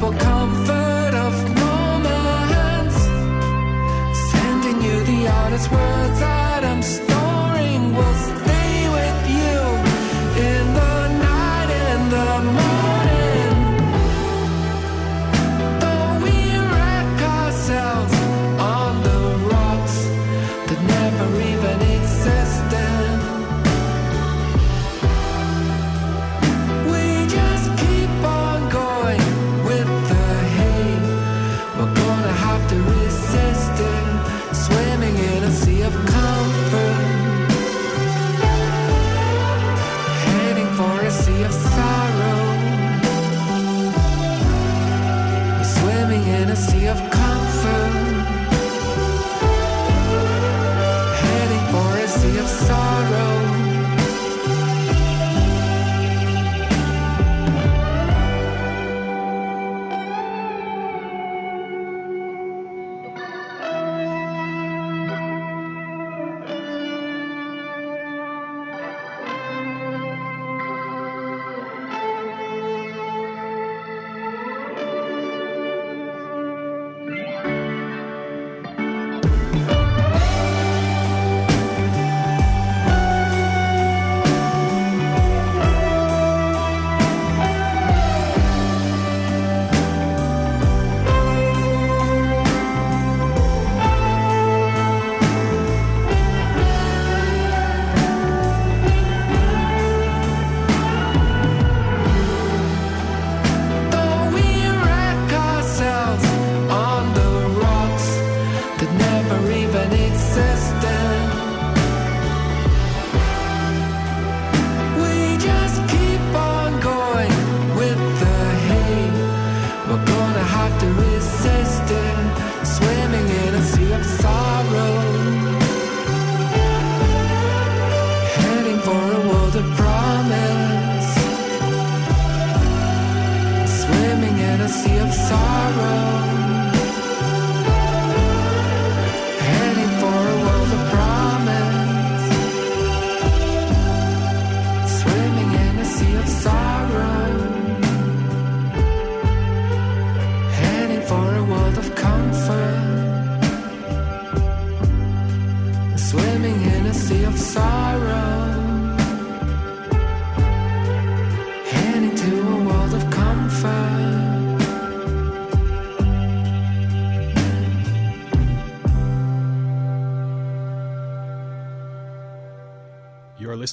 book 0.00 0.25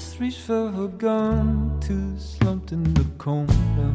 just 0.00 0.18
reached 0.18 0.40
for 0.40 0.70
her 0.70 0.86
gun, 0.86 1.78
too 1.78 2.18
slumped 2.18 2.72
in 2.72 2.82
the 2.94 3.04
corner. 3.18 3.94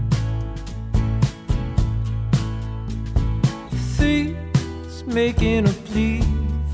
Three's 3.95 5.03
making 5.07 5.67
a 5.67 5.73
plea 5.87 6.21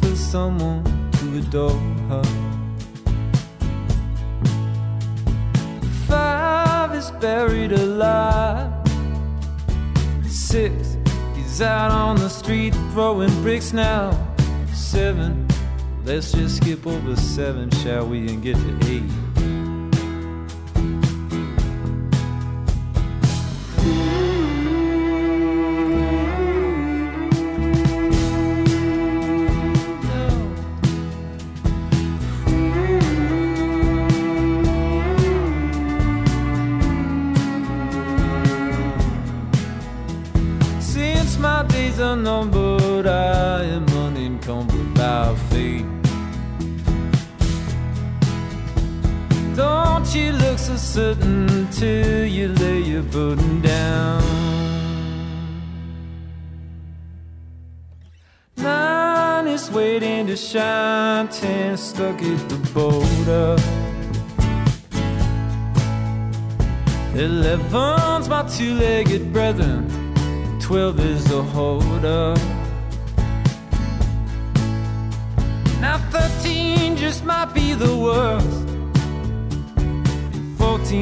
for 0.02 0.14
someone 0.18 0.84
to 1.14 1.38
adore 1.38 1.80
her. 2.10 2.24
Five 6.08 6.94
is 6.94 7.10
buried 7.12 7.72
alive. 7.72 8.74
Six, 10.28 10.98
he's 11.38 11.62
out 11.62 11.92
on 11.92 12.18
the 12.18 12.28
street 12.30 12.74
throwing 12.92 13.34
bricks 13.42 13.72
now. 13.72 14.12
Seven, 14.74 15.48
Let's 16.14 16.34
just 16.34 16.58
skip 16.58 16.86
over 16.86 17.16
seven, 17.16 17.72
shall 17.72 18.06
we, 18.06 18.28
and 18.28 18.44
get 18.44 18.58
to 18.58 18.80
eight. 18.92 19.31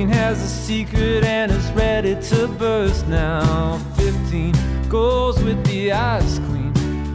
has 0.10 0.42
a 0.42 0.48
secret 0.48 1.24
and 1.24 1.52
is 1.52 1.72
ready 1.72 2.16
to 2.30 2.48
burst 2.48 3.08
now. 3.08 3.78
15 3.96 4.54
goes 4.90 5.42
with 5.44 5.64
the 5.66 5.92
ice 5.92 6.40
queen 6.40 6.74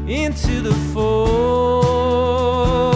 into 0.09 0.61
the 0.61 0.75
fold. 0.93 2.94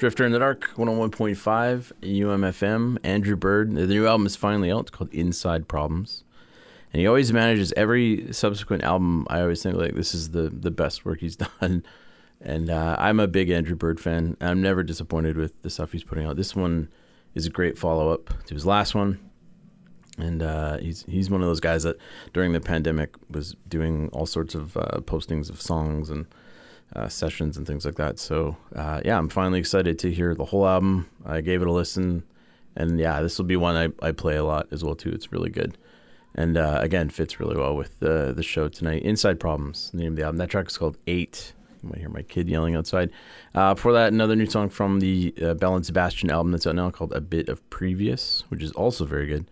Drifter 0.00 0.24
in 0.24 0.32
the 0.32 0.38
Dark, 0.38 0.70
101.5 0.76 1.92
UMFM. 2.00 2.96
Andrew 3.04 3.36
Bird. 3.36 3.74
The 3.74 3.86
new 3.86 4.06
album 4.06 4.24
is 4.24 4.34
finally 4.34 4.72
out. 4.72 4.80
It's 4.80 4.90
called 4.90 5.12
Inside 5.12 5.68
Problems. 5.68 6.24
And 6.90 7.00
he 7.00 7.06
always 7.06 7.34
manages 7.34 7.70
every 7.76 8.32
subsequent 8.32 8.82
album. 8.82 9.26
I 9.28 9.42
always 9.42 9.62
think 9.62 9.76
like 9.76 9.94
this 9.94 10.14
is 10.14 10.30
the 10.30 10.48
the 10.48 10.70
best 10.70 11.04
work 11.04 11.20
he's 11.20 11.36
done. 11.60 11.84
And 12.40 12.70
uh, 12.70 12.96
I'm 12.98 13.20
a 13.20 13.28
big 13.28 13.50
Andrew 13.50 13.76
Bird 13.76 14.00
fan. 14.00 14.38
I'm 14.40 14.62
never 14.62 14.82
disappointed 14.82 15.36
with 15.36 15.60
the 15.60 15.68
stuff 15.68 15.92
he's 15.92 16.02
putting 16.02 16.24
out. 16.24 16.36
This 16.36 16.56
one 16.56 16.88
is 17.34 17.44
a 17.44 17.50
great 17.50 17.76
follow 17.76 18.10
up 18.10 18.30
to 18.46 18.54
his 18.54 18.64
last 18.64 18.94
one. 18.94 19.20
And 20.16 20.42
uh, 20.42 20.78
he's 20.78 21.04
he's 21.10 21.28
one 21.28 21.42
of 21.42 21.46
those 21.46 21.60
guys 21.60 21.82
that 21.82 21.98
during 22.32 22.54
the 22.54 22.60
pandemic 22.62 23.16
was 23.28 23.54
doing 23.68 24.08
all 24.14 24.24
sorts 24.24 24.54
of 24.54 24.78
uh, 24.78 25.00
postings 25.02 25.50
of 25.50 25.60
songs 25.60 26.08
and 26.08 26.24
uh, 26.96 27.08
sessions 27.08 27.56
and 27.56 27.66
things 27.66 27.84
like 27.84 27.96
that. 27.96 28.18
So 28.18 28.56
uh, 28.74 29.00
yeah, 29.04 29.18
I'm 29.18 29.28
finally 29.28 29.58
excited 29.58 29.98
to 30.00 30.10
hear 30.10 30.34
the 30.34 30.44
whole 30.44 30.66
album. 30.66 31.08
I 31.24 31.40
gave 31.40 31.62
it 31.62 31.68
a 31.68 31.72
listen, 31.72 32.24
and 32.76 32.98
yeah, 32.98 33.20
this 33.20 33.38
will 33.38 33.44
be 33.44 33.56
one 33.56 33.76
I, 33.76 34.06
I 34.06 34.12
play 34.12 34.36
a 34.36 34.44
lot 34.44 34.68
as 34.70 34.82
well 34.82 34.94
too. 34.94 35.10
It's 35.10 35.32
really 35.32 35.50
good, 35.50 35.78
and 36.34 36.56
uh, 36.56 36.78
again 36.80 37.10
fits 37.10 37.38
really 37.38 37.56
well 37.56 37.76
with 37.76 37.98
the 38.00 38.32
the 38.34 38.42
show 38.42 38.68
tonight. 38.68 39.02
Inside 39.02 39.38
Problems, 39.38 39.90
the 39.90 39.98
name 39.98 40.12
of 40.12 40.16
the 40.16 40.24
album. 40.24 40.38
That 40.38 40.50
track 40.50 40.68
is 40.68 40.76
called 40.76 40.96
Eight. 41.06 41.52
You 41.82 41.88
might 41.88 41.98
hear 41.98 42.10
my 42.10 42.22
kid 42.22 42.48
yelling 42.48 42.74
outside. 42.76 43.10
Uh, 43.54 43.72
before 43.74 43.94
that, 43.94 44.12
another 44.12 44.36
new 44.36 44.44
song 44.44 44.68
from 44.68 45.00
the 45.00 45.32
uh, 45.42 45.54
Belle 45.54 45.76
and 45.76 45.86
Sebastian 45.86 46.30
album 46.30 46.52
that's 46.52 46.66
out 46.66 46.74
now 46.74 46.90
called 46.90 47.12
A 47.14 47.22
Bit 47.22 47.48
of 47.48 47.68
Previous, 47.70 48.44
which 48.50 48.62
is 48.62 48.70
also 48.72 49.06
very 49.06 49.26
good. 49.26 49.50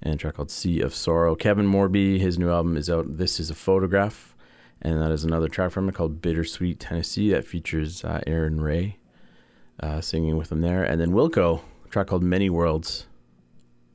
And 0.00 0.18
track 0.18 0.36
called 0.36 0.50
Sea 0.50 0.80
of 0.80 0.94
Sorrow. 0.94 1.34
Kevin 1.34 1.66
Morby, 1.66 2.20
his 2.20 2.38
new 2.38 2.50
album 2.50 2.76
is 2.76 2.88
out. 2.88 3.18
This 3.18 3.38
is 3.38 3.50
a 3.50 3.54
photograph 3.54 4.34
and 4.82 5.00
that 5.00 5.10
is 5.10 5.24
another 5.24 5.48
track 5.48 5.72
from 5.72 5.88
it 5.88 5.94
called 5.94 6.22
Bittersweet 6.22 6.78
Tennessee 6.78 7.30
that 7.30 7.44
features 7.44 8.04
uh, 8.04 8.20
Erin 8.26 8.60
Rae 8.60 8.96
uh, 9.80 10.00
singing 10.00 10.36
with 10.36 10.52
him 10.52 10.60
there, 10.60 10.84
and 10.84 11.00
then 11.00 11.10
Wilco, 11.10 11.62
track 11.90 12.08
called 12.08 12.22
Many 12.22 12.50
Worlds, 12.50 13.06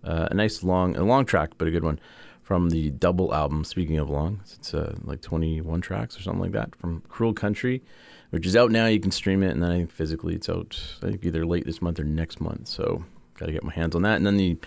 uh, 0.04 0.28
a 0.32 0.34
nice 0.34 0.64
long, 0.64 0.96
a 0.96 1.04
long 1.04 1.26
track, 1.26 1.52
but 1.58 1.68
a 1.68 1.72
good 1.72 1.84
one 1.84 2.00
from 2.42 2.70
the 2.70 2.90
double 2.92 3.34
album. 3.34 3.64
Speaking 3.64 3.98
of 3.98 4.10
long, 4.10 4.42
it's 4.54 4.74
uh, 4.74 4.96
like 5.04 5.22
21 5.22 5.82
tracks 5.82 6.18
or 6.18 6.22
something 6.22 6.42
like 6.42 6.52
that 6.52 6.76
from 6.76 7.02
Cruel 7.08 7.34
Country, 7.34 7.82
which 8.32 8.46
is 8.46 8.56
out 8.56 8.72
now. 8.72 8.86
You 8.88 9.00
can 9.00 9.12
stream 9.12 9.44
it, 9.44 9.52
and 9.52 9.64
then 9.64 9.72
I 9.72 9.78
think 9.78 9.92
physically 9.92 10.36
it's 10.36 10.50
out. 10.50 10.78
I 11.02 11.08
think 11.08 11.26
either 11.26 11.46
late 11.46 11.66
this 11.66 11.82
month 11.82 12.00
or 12.00 12.04
next 12.04 12.42
month. 12.42 12.68
So 12.68 13.04
got 13.38 13.46
to 13.46 13.52
get 13.54 13.64
my 13.64 13.74
hands 13.74 13.96
on 13.96 14.02
that, 14.02 14.18
and 14.18 14.26
then 14.26 14.38
the 14.38 14.58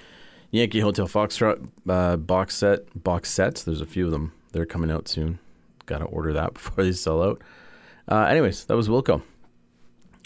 Yankee 0.51 0.81
Hotel 0.81 1.07
Foxtrot 1.07 1.69
uh, 1.89 2.17
box 2.17 2.57
set, 2.57 3.03
box 3.03 3.31
sets. 3.31 3.63
There's 3.63 3.83
a 3.83 3.87
few 3.87 4.07
of 4.07 4.13
them. 4.13 4.33
They're 4.53 4.67
coming 4.67 4.91
out 4.91 5.09
soon 5.09 5.39
got 5.87 5.99
to 5.99 6.05
order 6.05 6.33
that 6.35 6.55
before 6.55 6.85
they 6.85 6.93
sell 6.93 7.23
out. 7.23 7.43
Uh, 8.09 8.25
anyways, 8.25 8.65
that 8.65 8.77
was 8.77 8.89
Wilco. 8.89 9.23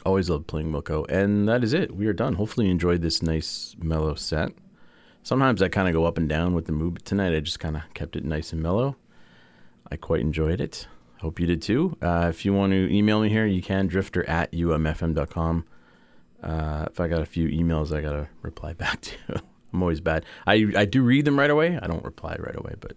Always 0.05 0.31
loved 0.31 0.47
playing 0.47 0.73
Wilco. 0.73 1.09
And 1.09 1.49
that 1.49 1.63
is 1.63 1.73
it. 1.73 1.95
We 1.95 2.07
are 2.07 2.13
done. 2.13 2.35
Hopefully, 2.35 2.67
you 2.67 2.73
enjoyed 2.73 3.03
this 3.03 3.23
nice, 3.23 3.77
mellow 3.79 4.15
set. 4.15 4.53
Sometimes 5.23 5.61
I 5.61 5.69
kind 5.69 5.87
of 5.89 5.95
go 5.95 6.07
up 6.07 6.17
and 6.17 6.29
down 6.29 6.55
with 6.55 6.65
the 6.65 6.73
mood, 6.73 6.95
but 6.95 7.05
tonight 7.05 7.35
I 7.35 7.41
just 7.41 7.61
kind 7.61 7.77
of 7.77 7.83
kept 7.93 8.17
it 8.17 8.25
nice 8.25 8.53
and 8.53 8.63
mellow. 8.63 8.97
I 9.91 9.97
quite 9.97 10.21
enjoyed 10.21 10.61
it. 10.61 10.89
Hope 11.21 11.39
you 11.39 11.47
did 11.47 11.61
too. 11.61 11.99
Uh, 12.01 12.27
if 12.31 12.47
you 12.47 12.55
want 12.55 12.73
to 12.73 12.95
email 12.95 13.21
me 13.21 13.29
here, 13.29 13.45
you 13.45 13.61
can 13.61 13.87
drifter 13.87 14.27
at 14.29 14.51
umfm.com. 14.53 15.67
Uh, 16.43 16.87
if 16.91 16.99
I 16.99 17.09
got 17.09 17.21
a 17.21 17.27
few 17.27 17.49
emails, 17.49 17.95
I 17.95 18.01
got 18.01 18.13
to 18.13 18.29
reply 18.41 18.73
back 18.75 19.03
to. 19.03 19.43
I'm 19.73 19.83
always 19.83 20.01
bad. 20.01 20.25
I, 20.47 20.73
I 20.75 20.85
do 20.87 21.03
read 21.03 21.27
them 21.27 21.39
right 21.39 21.51
away. 21.51 21.79
I 21.81 21.87
don't 21.87 22.05
reply 22.05 22.37
right 22.39 22.57
away, 22.57 22.75
but 22.81 22.95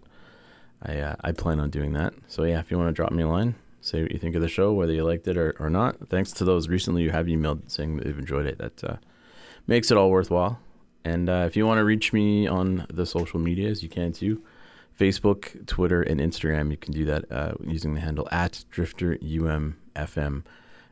I 0.82 0.98
uh, 0.98 1.16
I 1.22 1.32
plan 1.32 1.60
on 1.60 1.70
doing 1.70 1.92
that. 1.94 2.14
So 2.28 2.44
yeah, 2.44 2.60
if 2.60 2.70
you 2.70 2.78
want 2.78 2.88
to 2.88 2.92
drop 2.92 3.12
me 3.12 3.22
a 3.22 3.28
line, 3.28 3.54
say 3.80 4.02
what 4.02 4.12
you 4.12 4.18
think 4.18 4.34
of 4.34 4.42
the 4.42 4.48
show, 4.48 4.72
whether 4.72 4.92
you 4.92 5.04
liked 5.04 5.28
it 5.28 5.36
or, 5.36 5.54
or 5.58 5.70
not. 5.70 6.08
Thanks 6.08 6.32
to 6.32 6.44
those 6.44 6.68
recently 6.68 7.04
who 7.04 7.10
have 7.10 7.26
emailed 7.26 7.70
saying 7.70 7.96
that 7.96 8.04
they've 8.04 8.18
enjoyed 8.18 8.46
it. 8.46 8.58
That 8.58 8.84
uh, 8.84 8.96
makes 9.66 9.90
it 9.90 9.96
all 9.96 10.10
worthwhile. 10.10 10.58
And 11.04 11.28
uh, 11.28 11.44
if 11.46 11.56
you 11.56 11.66
want 11.66 11.78
to 11.78 11.84
reach 11.84 12.12
me 12.12 12.46
on 12.46 12.86
the 12.90 13.04
social 13.04 13.38
medias, 13.38 13.82
you 13.82 13.88
can 13.88 14.12
too. 14.12 14.42
Facebook, 14.98 15.66
Twitter, 15.66 16.02
and 16.02 16.20
Instagram. 16.20 16.70
You 16.70 16.76
can 16.76 16.92
do 16.92 17.04
that 17.06 17.30
uh, 17.30 17.54
using 17.64 17.94
the 17.94 18.00
handle 18.00 18.28
at 18.30 18.64
DrifterUMFM. 18.72 20.44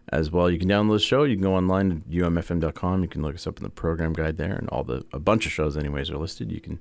As 0.09 0.30
well, 0.33 0.51
you 0.51 0.59
can 0.59 0.68
download 0.68 0.95
the 0.95 0.99
show. 0.99 1.22
You 1.22 1.37
can 1.37 1.45
go 1.45 1.55
online 1.55 2.03
to 2.11 2.18
umfm.com. 2.18 3.03
You 3.03 3.09
can 3.09 3.22
look 3.22 3.37
us 3.37 3.47
up 3.47 3.59
in 3.59 3.62
the 3.62 3.70
program 3.70 4.12
guide 4.12 4.37
there, 4.37 4.53
and 4.53 4.68
all 4.68 4.83
the 4.83 5.07
a 5.12 5.20
bunch 5.20 5.47
of 5.47 5.53
shows, 5.53 5.76
anyways, 5.76 6.11
are 6.11 6.18
listed. 6.18 6.51
You 6.51 6.61
can 6.61 6.80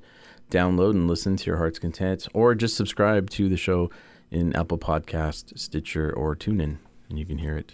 download 0.51 0.91
and 0.91 1.07
listen 1.07 1.35
to 1.37 1.45
your 1.45 1.57
heart's 1.57 1.79
content, 1.79 2.27
or 2.33 2.53
just 2.53 2.75
subscribe 2.75 3.29
to 3.31 3.49
the 3.49 3.57
show 3.57 3.89
in 4.29 4.55
Apple 4.55 4.77
Podcast, 4.77 5.57
Stitcher, 5.57 6.13
or 6.13 6.35
TuneIn, 6.35 6.77
and 7.09 7.19
you 7.19 7.25
can 7.25 7.37
hear 7.37 7.57
it 7.57 7.73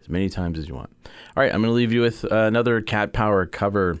as 0.00 0.08
many 0.08 0.28
times 0.28 0.58
as 0.58 0.68
you 0.68 0.74
want. 0.74 0.90
All 1.04 1.42
right, 1.42 1.52
I'm 1.52 1.60
going 1.60 1.70
to 1.70 1.76
leave 1.76 1.92
you 1.92 2.00
with 2.00 2.24
uh, 2.24 2.44
another 2.44 2.80
Cat 2.80 3.12
Power 3.12 3.44
cover. 3.46 4.00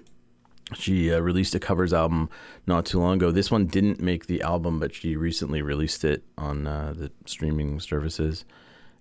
She 0.74 1.12
uh, 1.12 1.20
released 1.20 1.54
a 1.54 1.60
covers 1.60 1.92
album 1.92 2.28
not 2.66 2.84
too 2.84 3.00
long 3.00 3.16
ago. 3.16 3.30
This 3.30 3.50
one 3.50 3.66
didn't 3.66 4.00
make 4.00 4.26
the 4.26 4.42
album, 4.42 4.80
but 4.80 4.94
she 4.94 5.16
recently 5.16 5.62
released 5.62 6.04
it 6.04 6.24
on 6.36 6.66
uh, 6.66 6.94
the 6.96 7.10
streaming 7.26 7.80
services, 7.80 8.44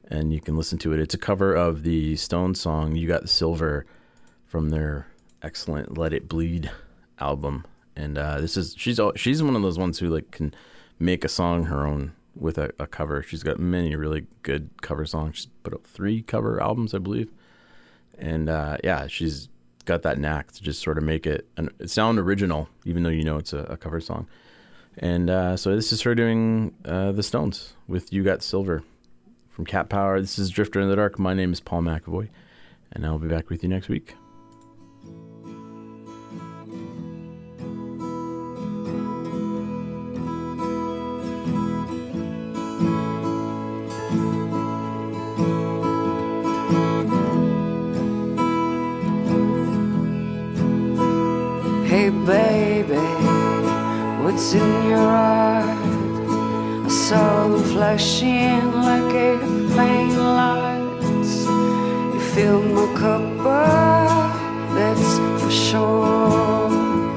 and 0.10 0.32
you 0.32 0.39
can 0.39 0.56
listen 0.56 0.78
to 0.80 0.93
it. 0.93 1.00
It's 1.00 1.14
a 1.14 1.18
cover 1.20 1.54
of 1.54 1.84
the 1.84 2.16
Stone 2.16 2.56
song 2.56 2.95
"You 2.95 3.08
Got 3.08 3.24
the 3.24 3.28
Silver" 3.28 3.86
from 4.45 4.70
their 4.70 5.08
excellent 5.41 5.98
"Let 5.98 6.14
It 6.14 6.30
Bleed" 6.30 6.72
album 7.20 7.66
and 7.98 8.18
uh, 8.18 8.39
this 8.39 8.56
is 8.56 8.76
she's 8.78 9.00
she's 9.16 9.41
one 9.41 9.56
of 9.56 9.64
those 9.64 9.80
ones 9.80 9.98
who 10.00 10.10
like 10.10 10.30
can 10.32 10.54
make 11.00 11.26
a 11.26 11.30
song 11.30 11.66
her 11.66 11.86
own 11.86 12.14
with 12.36 12.58
a, 12.60 12.72
a, 12.78 12.86
cover. 12.86 13.24
She's 13.24 13.41
got 13.41 13.60
many 13.60 13.95
really 13.95 14.28
good 14.43 14.70
cover 14.82 15.06
songs. 15.06 15.38
She's 15.38 15.45
put 15.64 15.74
out 15.74 15.84
three 15.84 16.22
cover 16.22 16.62
albums, 16.62 16.93
I 16.93 17.00
believe, 17.00 17.32
and 18.18 18.50
uh, 18.50 18.78
yeah, 18.84 19.08
she's 19.08 19.50
got 19.86 20.04
that 20.04 20.20
knack 20.20 20.52
to 20.52 20.62
just 20.62 20.82
sort 20.82 21.00
of 21.00 21.04
make 21.04 21.26
it 21.26 21.48
an, 21.58 21.72
sound 21.88 22.20
original, 22.20 22.70
even 22.86 23.02
though 23.02 23.10
you 23.10 23.24
know 23.24 23.38
it's 23.38 23.54
a, 23.54 23.60
a 23.64 23.78
cover 23.78 24.00
song. 24.00 24.28
And 25.00 25.30
uh, 25.30 25.58
so 25.58 25.76
this 25.76 25.91
is 25.91 26.02
her 26.04 26.14
doing 26.14 26.76
uh, 26.86 27.12
the 27.14 27.24
Stones 27.24 27.74
with 27.88 28.14
"You 28.14 28.24
Got 28.24 28.43
Silver" 28.43 28.84
from 29.50 29.66
Cat 29.66 29.89
Power. 29.89 30.22
This 30.22 30.38
is 30.38 30.52
Drifter 30.52 30.80
in 30.80 30.88
the 30.88 30.95
Dark. 30.95 31.18
My 31.18 31.34
name 31.34 31.52
is 31.52 31.60
Paul 31.60 31.82
McAvoy, 31.82 32.30
and 32.91 33.08
I'll 33.08 33.18
be 33.18 33.28
back 33.28 33.50
with 33.50 33.64
you 33.64 33.70
next 33.70 33.89
week. 33.89 34.16
Baby, 52.28 52.99
what's 54.21 54.53
in 54.53 54.89
your 54.89 54.99
eyes? 54.99 55.78
I 56.86 56.89
saw 56.89 57.47
them 57.47 57.63
flashing 57.63 58.73
like 58.73 59.13
airplane 59.13 60.17
lights. 60.17 61.45
You 62.13 62.19
fill 62.34 62.61
my 62.61 62.86
cup 62.99 63.45
up, 63.45 64.34
that's 64.75 65.11
for 65.41 65.51
sure. 65.51 66.67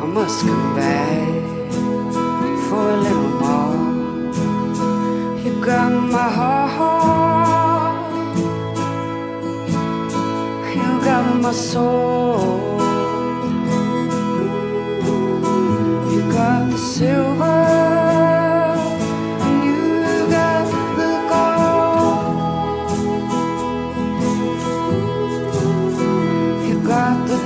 I 0.03 0.07
must 0.07 0.41
come 0.47 0.77
back 0.77 1.73
for 2.69 2.85
a 2.97 2.99
little 3.07 3.33
more. 3.43 3.79
You 5.43 5.53
got 5.65 5.91
my 5.91 6.29
heart, 6.39 7.97
you 10.77 10.89
got 11.05 11.25
my 11.43 11.53
soul. 11.53 12.80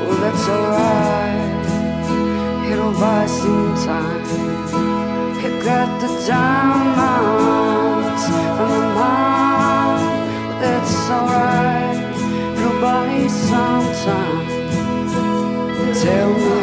Well, 0.00 0.18
that's 0.22 0.48
alright. 0.48 1.64
It'll 2.70 2.92
rise 2.92 3.44
in 3.44 3.74
time. 3.86 4.24
You 5.42 5.50
got 5.62 5.88
the 6.00 6.08
times 6.26 8.22
from 8.56 8.70
the 8.76 8.84
mind 8.98 10.02
that's 10.60 11.10
alright. 11.10 11.63
céu. 16.04 16.53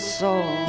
Soul. 0.00 0.59